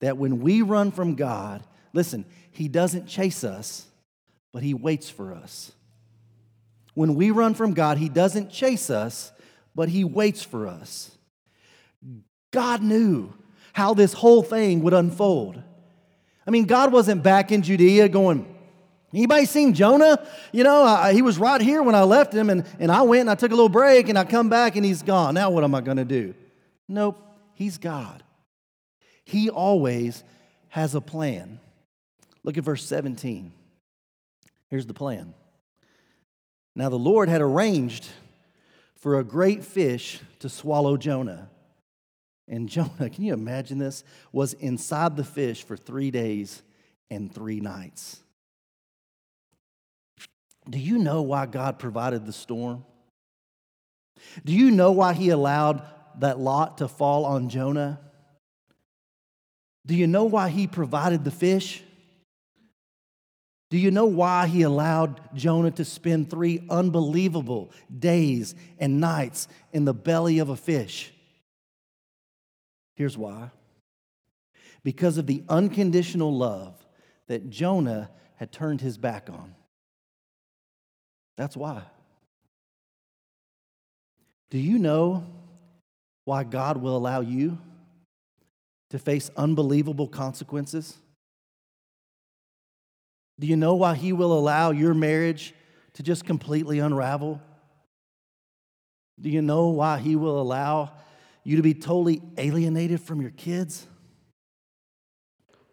That 0.00 0.18
when 0.18 0.40
we 0.40 0.60
run 0.60 0.90
from 0.90 1.14
God, 1.14 1.64
listen, 1.94 2.26
he 2.50 2.68
doesn't 2.68 3.06
chase 3.06 3.42
us, 3.42 3.86
but 4.52 4.62
he 4.62 4.74
waits 4.74 5.08
for 5.08 5.32
us. 5.32 5.72
When 6.92 7.14
we 7.14 7.30
run 7.30 7.54
from 7.54 7.72
God, 7.72 7.96
he 7.96 8.10
doesn't 8.10 8.50
chase 8.50 8.90
us, 8.90 9.32
but 9.74 9.88
he 9.88 10.04
waits 10.04 10.42
for 10.42 10.66
us. 10.66 11.12
God 12.50 12.82
knew 12.82 13.32
how 13.72 13.94
this 13.94 14.12
whole 14.12 14.42
thing 14.42 14.82
would 14.82 14.94
unfold. 14.94 15.62
I 16.46 16.50
mean, 16.50 16.64
God 16.64 16.92
wasn't 16.92 17.22
back 17.22 17.52
in 17.52 17.62
Judea 17.62 18.08
going, 18.08 18.54
Anybody 19.12 19.46
seen 19.46 19.72
Jonah? 19.72 20.22
You 20.52 20.64
know, 20.64 20.82
I, 20.82 21.14
he 21.14 21.22
was 21.22 21.38
right 21.38 21.60
here 21.60 21.82
when 21.82 21.94
I 21.94 22.02
left 22.02 22.34
him, 22.34 22.50
and, 22.50 22.66
and 22.78 22.92
I 22.92 23.02
went 23.02 23.22
and 23.22 23.30
I 23.30 23.34
took 23.36 23.52
a 23.52 23.54
little 23.54 23.70
break, 23.70 24.08
and 24.08 24.18
I 24.18 24.24
come 24.24 24.50
back 24.50 24.76
and 24.76 24.84
he's 24.84 25.02
gone. 25.02 25.34
Now, 25.34 25.50
what 25.50 25.64
am 25.64 25.74
I 25.74 25.80
going 25.80 25.96
to 25.96 26.04
do? 26.04 26.34
Nope, 26.88 27.18
he's 27.54 27.78
God. 27.78 28.22
He 29.24 29.48
always 29.48 30.24
has 30.68 30.94
a 30.94 31.00
plan. 31.00 31.58
Look 32.44 32.58
at 32.58 32.64
verse 32.64 32.84
17. 32.84 33.52
Here's 34.68 34.86
the 34.86 34.94
plan. 34.94 35.32
Now, 36.74 36.90
the 36.90 36.96
Lord 36.98 37.30
had 37.30 37.40
arranged 37.40 38.06
for 38.96 39.18
a 39.18 39.24
great 39.24 39.64
fish 39.64 40.20
to 40.40 40.48
swallow 40.50 40.96
Jonah. 40.96 41.48
And 42.48 42.68
Jonah, 42.68 43.10
can 43.12 43.24
you 43.24 43.32
imagine 43.32 43.78
this? 43.78 44.04
Was 44.32 44.54
inside 44.54 45.16
the 45.16 45.24
fish 45.24 45.62
for 45.62 45.76
three 45.76 46.10
days 46.10 46.62
and 47.10 47.32
three 47.32 47.60
nights. 47.60 48.20
Do 50.68 50.78
you 50.78 50.98
know 50.98 51.22
why 51.22 51.46
God 51.46 51.78
provided 51.78 52.26
the 52.26 52.32
storm? 52.32 52.84
Do 54.44 54.52
you 54.52 54.70
know 54.70 54.92
why 54.92 55.14
he 55.14 55.30
allowed 55.30 55.82
that 56.18 56.38
lot 56.38 56.78
to 56.78 56.88
fall 56.88 57.24
on 57.24 57.48
Jonah? 57.48 58.00
Do 59.86 59.94
you 59.94 60.06
know 60.06 60.24
why 60.24 60.50
he 60.50 60.66
provided 60.66 61.24
the 61.24 61.30
fish? 61.30 61.82
Do 63.70 63.78
you 63.78 63.90
know 63.90 64.06
why 64.06 64.46
he 64.46 64.62
allowed 64.62 65.20
Jonah 65.34 65.70
to 65.72 65.84
spend 65.84 66.30
three 66.30 66.62
unbelievable 66.68 67.70
days 67.96 68.54
and 68.78 69.00
nights 69.00 69.48
in 69.72 69.84
the 69.84 69.94
belly 69.94 70.38
of 70.38 70.48
a 70.48 70.56
fish? 70.56 71.12
Here's 72.98 73.16
why 73.16 73.52
because 74.82 75.18
of 75.18 75.26
the 75.28 75.44
unconditional 75.48 76.36
love 76.36 76.74
that 77.28 77.48
Jonah 77.48 78.10
had 78.34 78.50
turned 78.50 78.80
his 78.80 78.98
back 78.98 79.30
on. 79.30 79.54
That's 81.36 81.56
why. 81.56 81.82
Do 84.50 84.58
you 84.58 84.80
know 84.80 85.24
why 86.24 86.42
God 86.42 86.78
will 86.78 86.96
allow 86.96 87.20
you 87.20 87.58
to 88.90 88.98
face 88.98 89.30
unbelievable 89.36 90.08
consequences? 90.08 90.96
Do 93.38 93.46
you 93.46 93.56
know 93.56 93.76
why 93.76 93.94
He 93.94 94.12
will 94.12 94.36
allow 94.36 94.72
your 94.72 94.94
marriage 94.94 95.54
to 95.92 96.02
just 96.02 96.24
completely 96.24 96.80
unravel? 96.80 97.40
Do 99.20 99.30
you 99.30 99.42
know 99.42 99.68
why 99.68 99.98
He 99.98 100.16
will 100.16 100.40
allow 100.40 100.92
you 101.48 101.56
to 101.56 101.62
be 101.62 101.72
totally 101.72 102.20
alienated 102.36 103.00
from 103.00 103.22
your 103.22 103.30
kids? 103.30 103.86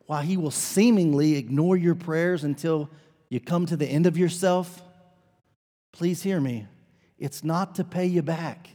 Why 0.05 0.23
he 0.23 0.37
will 0.37 0.49
seemingly 0.49 1.35
ignore 1.35 1.75
your 1.75 1.95
prayers 1.95 2.45
until 2.45 2.89
you 3.27 3.41
come 3.41 3.65
to 3.65 3.75
the 3.75 3.85
end 3.85 4.05
of 4.05 4.17
yourself? 4.17 4.81
Please 5.91 6.23
hear 6.23 6.39
me. 6.39 6.65
It's 7.19 7.43
not 7.43 7.75
to 7.75 7.83
pay 7.83 8.05
you 8.05 8.21
back, 8.21 8.69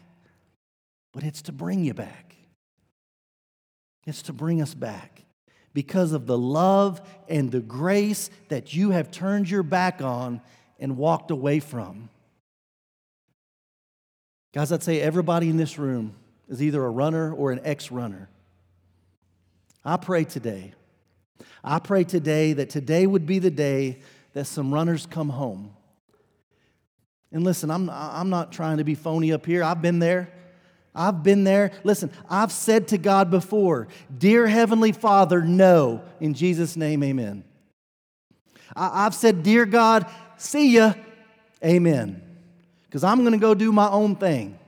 but 1.15 1.23
it's 1.23 1.41
to 1.43 1.53
bring 1.53 1.85
you 1.85 1.95
back. 1.95 2.37
It's 4.07 4.21
to 4.23 4.35
bring 4.35 4.61
us 4.61 4.75
back 4.75 5.23
because 5.73 6.13
of 6.13 6.27
the 6.27 6.37
love 6.37 7.01
and 7.31 7.51
the 7.51 7.61
grace 7.61 8.29
that 8.51 8.75
you 8.75 8.91
have 8.91 9.11
turned 9.11 9.49
your 9.49 9.63
back 9.63 10.03
on 10.03 10.43
and 10.79 10.99
walked 10.99 11.31
away 11.31 11.61
from. 11.61 12.11
Guys, 14.53 14.71
I'd 14.71 14.83
say 14.83 15.01
everybody 15.01 15.49
in 15.49 15.57
this 15.57 15.79
room 15.79 16.15
is 16.51 16.63
either 16.63 16.85
a 16.85 16.91
runner 16.91 17.33
or 17.33 17.53
an 17.53 17.61
ex 17.65 17.91
runner. 17.91 18.29
I 19.83 19.97
pray 19.97 20.25
today. 20.25 20.75
I 21.65 21.79
pray 21.79 22.05
today 22.05 22.53
that 22.53 22.69
today 22.69 23.07
would 23.07 23.25
be 23.25 23.39
the 23.39 23.51
day 23.51 24.01
that 24.35 24.47
some 24.47 24.75
runners 24.75 25.07
come 25.07 25.31
home. 25.31 25.75
And 27.33 27.45
listen, 27.45 27.71
I'm, 27.71 27.89
I'm 27.89 28.29
not 28.29 28.53
trying 28.53 28.79
to 28.79 28.85
be 28.85 28.95
phony 28.95 29.33
up 29.33 29.47
here. 29.47 29.63
I've 29.63 29.81
been 29.81 30.01
there. 30.01 30.33
I've 30.95 31.23
been 31.23 31.45
there. 31.45 31.71
Listen, 31.85 32.11
I've 32.29 32.51
said 32.51 32.89
to 32.89 32.99
God 32.99 33.31
before, 33.31 33.89
Dear 34.17 34.47
Heavenly 34.47 34.93
Father, 34.93 35.43
no. 35.43 36.03
In 36.19 36.35
Jesus' 36.35 36.77
name, 36.77 37.03
amen. 37.05 37.45
I, 38.75 39.07
I've 39.07 39.15
said, 39.15 39.45
Dear 39.45 39.67
God, 39.67 40.07
see 40.37 40.75
ya, 40.75 40.95
amen. 41.65 42.21
Because 42.87 43.05
I'm 43.05 43.21
going 43.21 43.33
to 43.33 43.39
go 43.39 43.55
do 43.55 43.71
my 43.71 43.89
own 43.89 44.17
thing. 44.17 44.59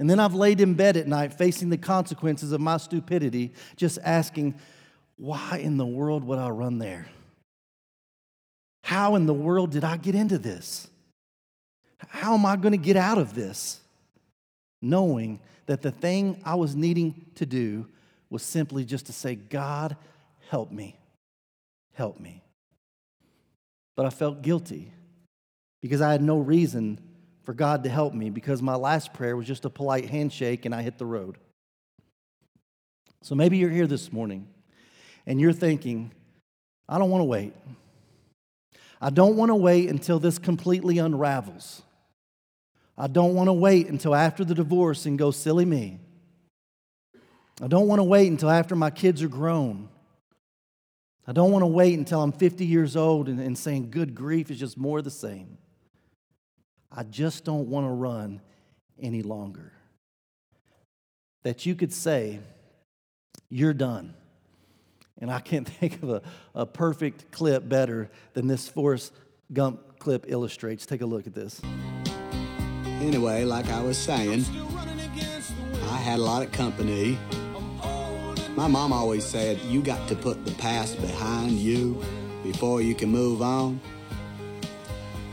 And 0.00 0.10
then 0.10 0.18
I've 0.18 0.34
laid 0.34 0.60
in 0.60 0.74
bed 0.74 0.96
at 0.96 1.06
night 1.06 1.32
facing 1.32 1.70
the 1.70 1.78
consequences 1.78 2.50
of 2.50 2.60
my 2.60 2.78
stupidity, 2.78 3.52
just 3.76 4.00
asking, 4.02 4.56
why 5.16 5.60
in 5.62 5.76
the 5.76 5.86
world 5.86 6.24
would 6.24 6.38
I 6.38 6.48
run 6.48 6.78
there? 6.78 7.06
How 8.82 9.14
in 9.14 9.26
the 9.26 9.34
world 9.34 9.70
did 9.70 9.84
I 9.84 9.96
get 9.96 10.16
into 10.16 10.38
this? 10.38 10.88
How 12.08 12.34
am 12.34 12.44
I 12.44 12.56
going 12.56 12.72
to 12.72 12.78
get 12.78 12.96
out 12.96 13.18
of 13.18 13.34
this? 13.34 13.80
knowing 14.82 15.40
that 15.66 15.82
the 15.82 15.90
thing 15.90 16.40
I 16.44 16.54
was 16.54 16.74
needing 16.74 17.26
to 17.36 17.46
do 17.46 17.86
was 18.28 18.42
simply 18.42 18.84
just 18.84 19.06
to 19.06 19.12
say, 19.12 19.34
God, 19.34 19.96
help 20.48 20.70
me. 20.72 20.96
Help 21.94 22.18
me. 22.18 22.42
But 23.96 24.06
I 24.06 24.10
felt 24.10 24.42
guilty 24.42 24.92
because 25.80 26.00
I 26.00 26.12
had 26.12 26.22
no 26.22 26.38
reason 26.38 26.98
for 27.42 27.54
God 27.54 27.84
to 27.84 27.90
help 27.90 28.14
me 28.14 28.30
because 28.30 28.62
my 28.62 28.74
last 28.74 29.12
prayer 29.12 29.36
was 29.36 29.46
just 29.46 29.64
a 29.64 29.70
polite 29.70 30.08
handshake 30.08 30.64
and 30.66 30.74
I 30.74 30.82
hit 30.82 30.98
the 30.98 31.06
road. 31.06 31.38
So 33.22 33.34
maybe 33.34 33.58
you're 33.58 33.70
here 33.70 33.86
this 33.86 34.12
morning 34.12 34.48
and 35.26 35.40
you're 35.40 35.52
thinking, 35.52 36.12
I 36.88 36.98
don't 36.98 37.10
want 37.10 37.20
to 37.20 37.26
wait. 37.26 37.54
I 39.00 39.10
don't 39.10 39.36
want 39.36 39.50
to 39.50 39.54
wait 39.54 39.88
until 39.88 40.18
this 40.18 40.38
completely 40.38 40.98
unravels. 40.98 41.82
I 42.96 43.06
don't 43.06 43.34
want 43.34 43.48
to 43.48 43.52
wait 43.52 43.88
until 43.88 44.14
after 44.14 44.44
the 44.44 44.54
divorce 44.54 45.06
and 45.06 45.18
go, 45.18 45.30
silly 45.30 45.64
me. 45.64 46.00
I 47.62 47.66
don't 47.66 47.88
want 47.88 47.98
to 47.98 48.04
wait 48.04 48.30
until 48.30 48.50
after 48.50 48.76
my 48.76 48.90
kids 48.90 49.22
are 49.22 49.28
grown. 49.28 49.88
I 51.26 51.32
don't 51.32 51.52
want 51.52 51.62
to 51.62 51.66
wait 51.66 51.98
until 51.98 52.22
I'm 52.22 52.32
50 52.32 52.66
years 52.66 52.96
old 52.96 53.28
and, 53.28 53.40
and 53.40 53.56
saying, 53.56 53.90
good 53.90 54.14
grief 54.14 54.50
is 54.50 54.58
just 54.58 54.76
more 54.76 55.00
the 55.00 55.10
same. 55.10 55.58
I 56.92 57.04
just 57.04 57.44
don't 57.44 57.68
want 57.68 57.86
to 57.86 57.90
run 57.90 58.40
any 59.00 59.22
longer. 59.22 59.72
That 61.42 61.64
you 61.66 61.74
could 61.74 61.92
say, 61.92 62.40
You're 63.48 63.74
done. 63.74 64.14
And 65.18 65.30
I 65.30 65.40
can't 65.40 65.68
think 65.80 66.02
of 66.02 66.10
a, 66.10 66.22
a 66.54 66.66
perfect 66.66 67.30
clip 67.30 67.68
better 67.68 68.10
than 68.32 68.46
this 68.46 68.68
Forrest 68.68 69.12
Gump 69.52 69.98
clip 69.98 70.26
illustrates. 70.28 70.86
Take 70.86 71.02
a 71.02 71.06
look 71.06 71.26
at 71.26 71.34
this. 71.34 71.60
Anyway, 73.00 73.44
like 73.44 73.66
I 73.68 73.82
was 73.82 73.96
saying, 73.96 74.44
I 75.90 75.96
had 75.96 76.18
a 76.18 76.22
lot 76.22 76.42
of 76.42 76.52
company. 76.52 77.18
My 78.54 78.66
mom 78.66 78.92
always 78.92 79.24
said, 79.24 79.58
You 79.60 79.82
got 79.82 80.08
to 80.08 80.16
put 80.16 80.44
the 80.44 80.52
past 80.52 81.00
behind 81.00 81.52
you 81.52 82.02
before 82.42 82.82
you 82.82 82.94
can 82.94 83.08
move 83.08 83.42
on. 83.42 83.80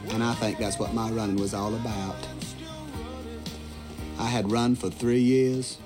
And 0.10 0.24
I 0.24 0.34
think 0.36 0.58
that's 0.58 0.80
what 0.80 0.94
my 0.94 1.10
running 1.12 1.36
was 1.36 1.54
all 1.54 1.76
about. 1.76 2.16
I 4.20 4.26
had 4.26 4.52
run 4.52 4.76
for 4.76 4.90
three 4.90 5.20
years, 5.22 5.78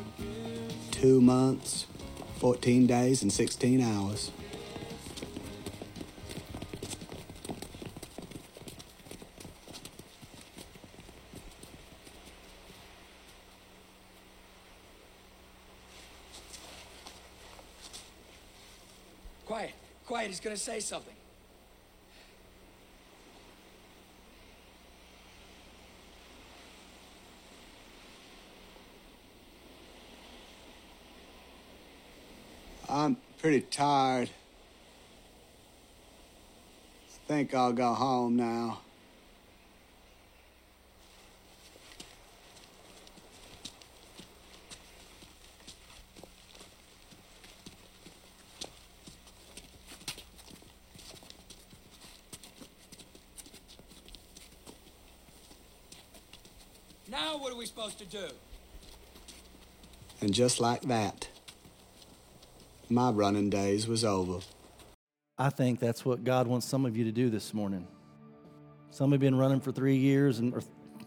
two 0.91 1.19
months, 1.19 1.85
14 2.39 2.87
days, 2.87 3.21
and 3.23 3.31
16 3.31 3.81
hours. 3.81 4.31
Quiet, 19.45 19.73
quiet, 20.05 20.27
he's 20.27 20.39
gonna 20.39 20.55
say 20.55 20.79
something. 20.79 21.15
I'm 32.91 33.15
pretty 33.41 33.61
tired. 33.61 34.29
I 37.09 37.27
Think 37.27 37.55
I'll 37.55 37.73
go 37.73 37.91
home 37.95 38.35
now. 38.35 38.81
Now 57.09 57.37
what 57.39 57.51
are 57.51 57.55
we 57.55 57.65
supposed 57.65 57.97
to 57.97 58.05
do? 58.05 58.27
And 60.21 60.31
just 60.31 60.59
like 60.59 60.83
that, 60.83 61.30
my 62.91 63.09
running 63.09 63.49
days 63.49 63.87
was 63.87 64.03
over. 64.03 64.39
I 65.37 65.49
think 65.49 65.79
that's 65.79 66.05
what 66.05 66.23
God 66.23 66.47
wants 66.47 66.67
some 66.67 66.85
of 66.85 66.95
you 66.95 67.05
to 67.05 67.11
do 67.11 67.29
this 67.29 67.53
morning. 67.53 67.87
Some 68.91 69.11
have 69.11 69.21
been 69.21 69.35
running 69.35 69.61
for 69.61 69.71
three 69.71 69.95
years 69.95 70.39
and 70.39 70.53
or 70.53 70.61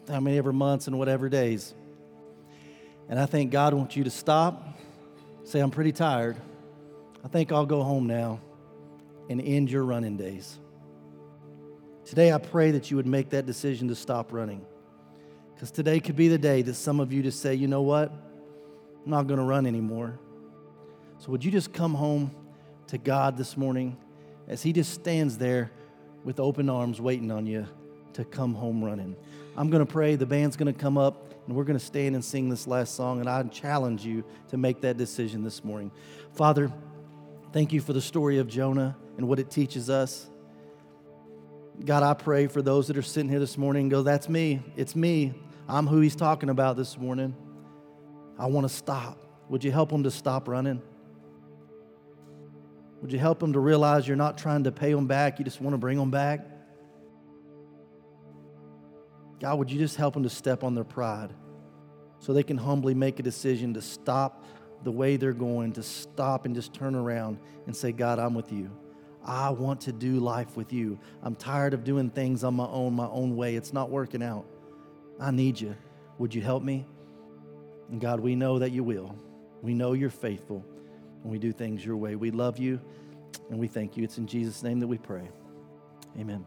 how 0.08 0.20
many 0.20 0.38
ever 0.38 0.52
months 0.52 0.86
and 0.86 0.98
whatever 0.98 1.28
days. 1.28 1.74
And 3.08 3.20
I 3.20 3.26
think 3.26 3.52
God 3.52 3.74
wants 3.74 3.96
you 3.96 4.04
to 4.04 4.10
stop, 4.10 4.78
say, 5.44 5.60
I'm 5.60 5.70
pretty 5.70 5.92
tired. 5.92 6.36
I 7.22 7.28
think 7.28 7.52
I'll 7.52 7.66
go 7.66 7.82
home 7.82 8.06
now 8.06 8.40
and 9.28 9.40
end 9.40 9.70
your 9.70 9.84
running 9.84 10.16
days. 10.16 10.58
Today, 12.04 12.32
I 12.32 12.38
pray 12.38 12.70
that 12.72 12.90
you 12.90 12.96
would 12.96 13.06
make 13.06 13.30
that 13.30 13.46
decision 13.46 13.88
to 13.88 13.94
stop 13.94 14.32
running. 14.32 14.64
Because 15.54 15.70
today 15.70 16.00
could 16.00 16.16
be 16.16 16.28
the 16.28 16.38
day 16.38 16.62
that 16.62 16.74
some 16.74 17.00
of 17.00 17.12
you 17.12 17.22
just 17.22 17.40
say, 17.40 17.54
you 17.54 17.68
know 17.68 17.82
what? 17.82 18.10
I'm 18.10 19.10
not 19.10 19.26
going 19.26 19.38
to 19.38 19.44
run 19.44 19.66
anymore. 19.66 20.18
So, 21.18 21.30
would 21.30 21.44
you 21.44 21.50
just 21.50 21.72
come 21.72 21.94
home 21.94 22.30
to 22.88 22.98
God 22.98 23.36
this 23.36 23.56
morning 23.56 23.96
as 24.48 24.62
He 24.62 24.72
just 24.72 24.92
stands 24.92 25.38
there 25.38 25.70
with 26.24 26.40
open 26.40 26.68
arms 26.68 27.00
waiting 27.00 27.30
on 27.30 27.46
you 27.46 27.66
to 28.14 28.24
come 28.24 28.54
home 28.54 28.84
running? 28.84 29.16
I'm 29.56 29.70
going 29.70 29.84
to 29.84 29.90
pray. 29.90 30.16
The 30.16 30.26
band's 30.26 30.56
going 30.56 30.72
to 30.72 30.78
come 30.78 30.98
up 30.98 31.32
and 31.46 31.54
we're 31.54 31.64
going 31.64 31.78
to 31.78 31.84
stand 31.84 32.14
and 32.14 32.24
sing 32.24 32.48
this 32.48 32.66
last 32.66 32.94
song. 32.94 33.20
And 33.20 33.28
I 33.28 33.42
challenge 33.44 34.04
you 34.04 34.24
to 34.48 34.56
make 34.56 34.80
that 34.80 34.96
decision 34.96 35.44
this 35.44 35.62
morning. 35.62 35.90
Father, 36.32 36.72
thank 37.52 37.72
you 37.72 37.80
for 37.80 37.92
the 37.92 38.00
story 38.00 38.38
of 38.38 38.48
Jonah 38.48 38.96
and 39.16 39.28
what 39.28 39.38
it 39.38 39.50
teaches 39.50 39.90
us. 39.90 40.28
God, 41.84 42.02
I 42.02 42.14
pray 42.14 42.46
for 42.46 42.62
those 42.62 42.86
that 42.88 42.96
are 42.96 43.02
sitting 43.02 43.28
here 43.28 43.40
this 43.40 43.58
morning 43.58 43.82
and 43.82 43.90
go, 43.90 44.02
That's 44.02 44.28
me. 44.28 44.62
It's 44.76 44.94
me. 44.94 45.34
I'm 45.68 45.86
who 45.86 46.00
he's 46.00 46.16
talking 46.16 46.50
about 46.50 46.76
this 46.76 46.98
morning. 46.98 47.34
I 48.38 48.46
want 48.46 48.68
to 48.68 48.74
stop. 48.74 49.18
Would 49.48 49.64
you 49.64 49.72
help 49.72 49.90
them 49.90 50.02
to 50.04 50.10
stop 50.10 50.48
running? 50.48 50.82
Would 53.04 53.12
you 53.12 53.18
help 53.18 53.38
them 53.38 53.52
to 53.52 53.60
realize 53.60 54.08
you're 54.08 54.16
not 54.16 54.38
trying 54.38 54.64
to 54.64 54.72
pay 54.72 54.94
them 54.94 55.06
back, 55.06 55.38
you 55.38 55.44
just 55.44 55.60
want 55.60 55.74
to 55.74 55.78
bring 55.78 55.98
them 55.98 56.10
back? 56.10 56.40
God, 59.40 59.58
would 59.58 59.70
you 59.70 59.78
just 59.78 59.96
help 59.96 60.14
them 60.14 60.22
to 60.22 60.30
step 60.30 60.64
on 60.64 60.74
their 60.74 60.84
pride 60.84 61.34
so 62.18 62.32
they 62.32 62.42
can 62.42 62.56
humbly 62.56 62.94
make 62.94 63.20
a 63.20 63.22
decision 63.22 63.74
to 63.74 63.82
stop 63.82 64.46
the 64.84 64.90
way 64.90 65.18
they're 65.18 65.34
going, 65.34 65.74
to 65.74 65.82
stop 65.82 66.46
and 66.46 66.54
just 66.54 66.72
turn 66.72 66.94
around 66.94 67.40
and 67.66 67.76
say, 67.76 67.92
God, 67.92 68.18
I'm 68.18 68.32
with 68.32 68.50
you. 68.50 68.70
I 69.22 69.50
want 69.50 69.82
to 69.82 69.92
do 69.92 70.18
life 70.18 70.56
with 70.56 70.72
you. 70.72 70.98
I'm 71.22 71.34
tired 71.34 71.74
of 71.74 71.84
doing 71.84 72.08
things 72.08 72.42
on 72.42 72.54
my 72.54 72.68
own, 72.68 72.94
my 72.94 73.08
own 73.08 73.36
way. 73.36 73.54
It's 73.54 73.74
not 73.74 73.90
working 73.90 74.22
out. 74.22 74.46
I 75.20 75.30
need 75.30 75.60
you. 75.60 75.76
Would 76.16 76.34
you 76.34 76.40
help 76.40 76.62
me? 76.62 76.86
And 77.90 78.00
God, 78.00 78.20
we 78.20 78.34
know 78.34 78.60
that 78.60 78.72
you 78.72 78.82
will. 78.82 79.14
We 79.60 79.74
know 79.74 79.92
you're 79.92 80.08
faithful 80.08 80.64
and 81.24 81.32
we 81.32 81.38
do 81.38 81.50
things 81.50 81.84
your 81.84 81.96
way. 81.96 82.14
We 82.14 82.30
love 82.30 82.58
you 82.58 82.80
and 83.50 83.58
we 83.58 83.66
thank 83.66 83.96
you. 83.96 84.04
It's 84.04 84.18
in 84.18 84.26
Jesus' 84.28 84.62
name 84.62 84.78
that 84.78 84.86
we 84.86 84.98
pray. 84.98 85.28
Amen. 86.18 86.46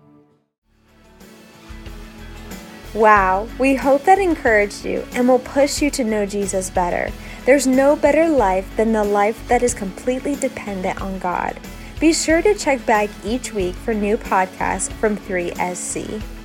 Wow, 2.93 3.47
we 3.59 3.75
hope 3.75 4.05
that 4.05 4.17
encouraged 4.17 4.86
you 4.86 5.05
and 5.13 5.28
will 5.28 5.39
push 5.39 5.82
you 5.82 5.91
to 5.91 6.03
know 6.03 6.25
Jesus 6.25 6.69
better. 6.69 7.11
There's 7.45 7.67
no 7.67 7.95
better 7.95 8.30
life 8.30 8.65
than 8.78 8.93
the 8.93 9.03
life 9.03 9.45
that 9.49 9.61
is 9.61 9.73
completely 9.73 10.36
dependent 10.36 11.01
on 11.01 11.19
God. 11.19 11.59
Be 11.99 12.13
sure 12.13 12.41
to 12.41 12.55
check 12.55 12.86
back 12.86 13.09
each 13.25 13.53
week 13.53 13.75
for 13.75 13.93
new 13.93 14.17
podcasts 14.17 14.91
from 14.93 15.17
3SC. 15.17 16.36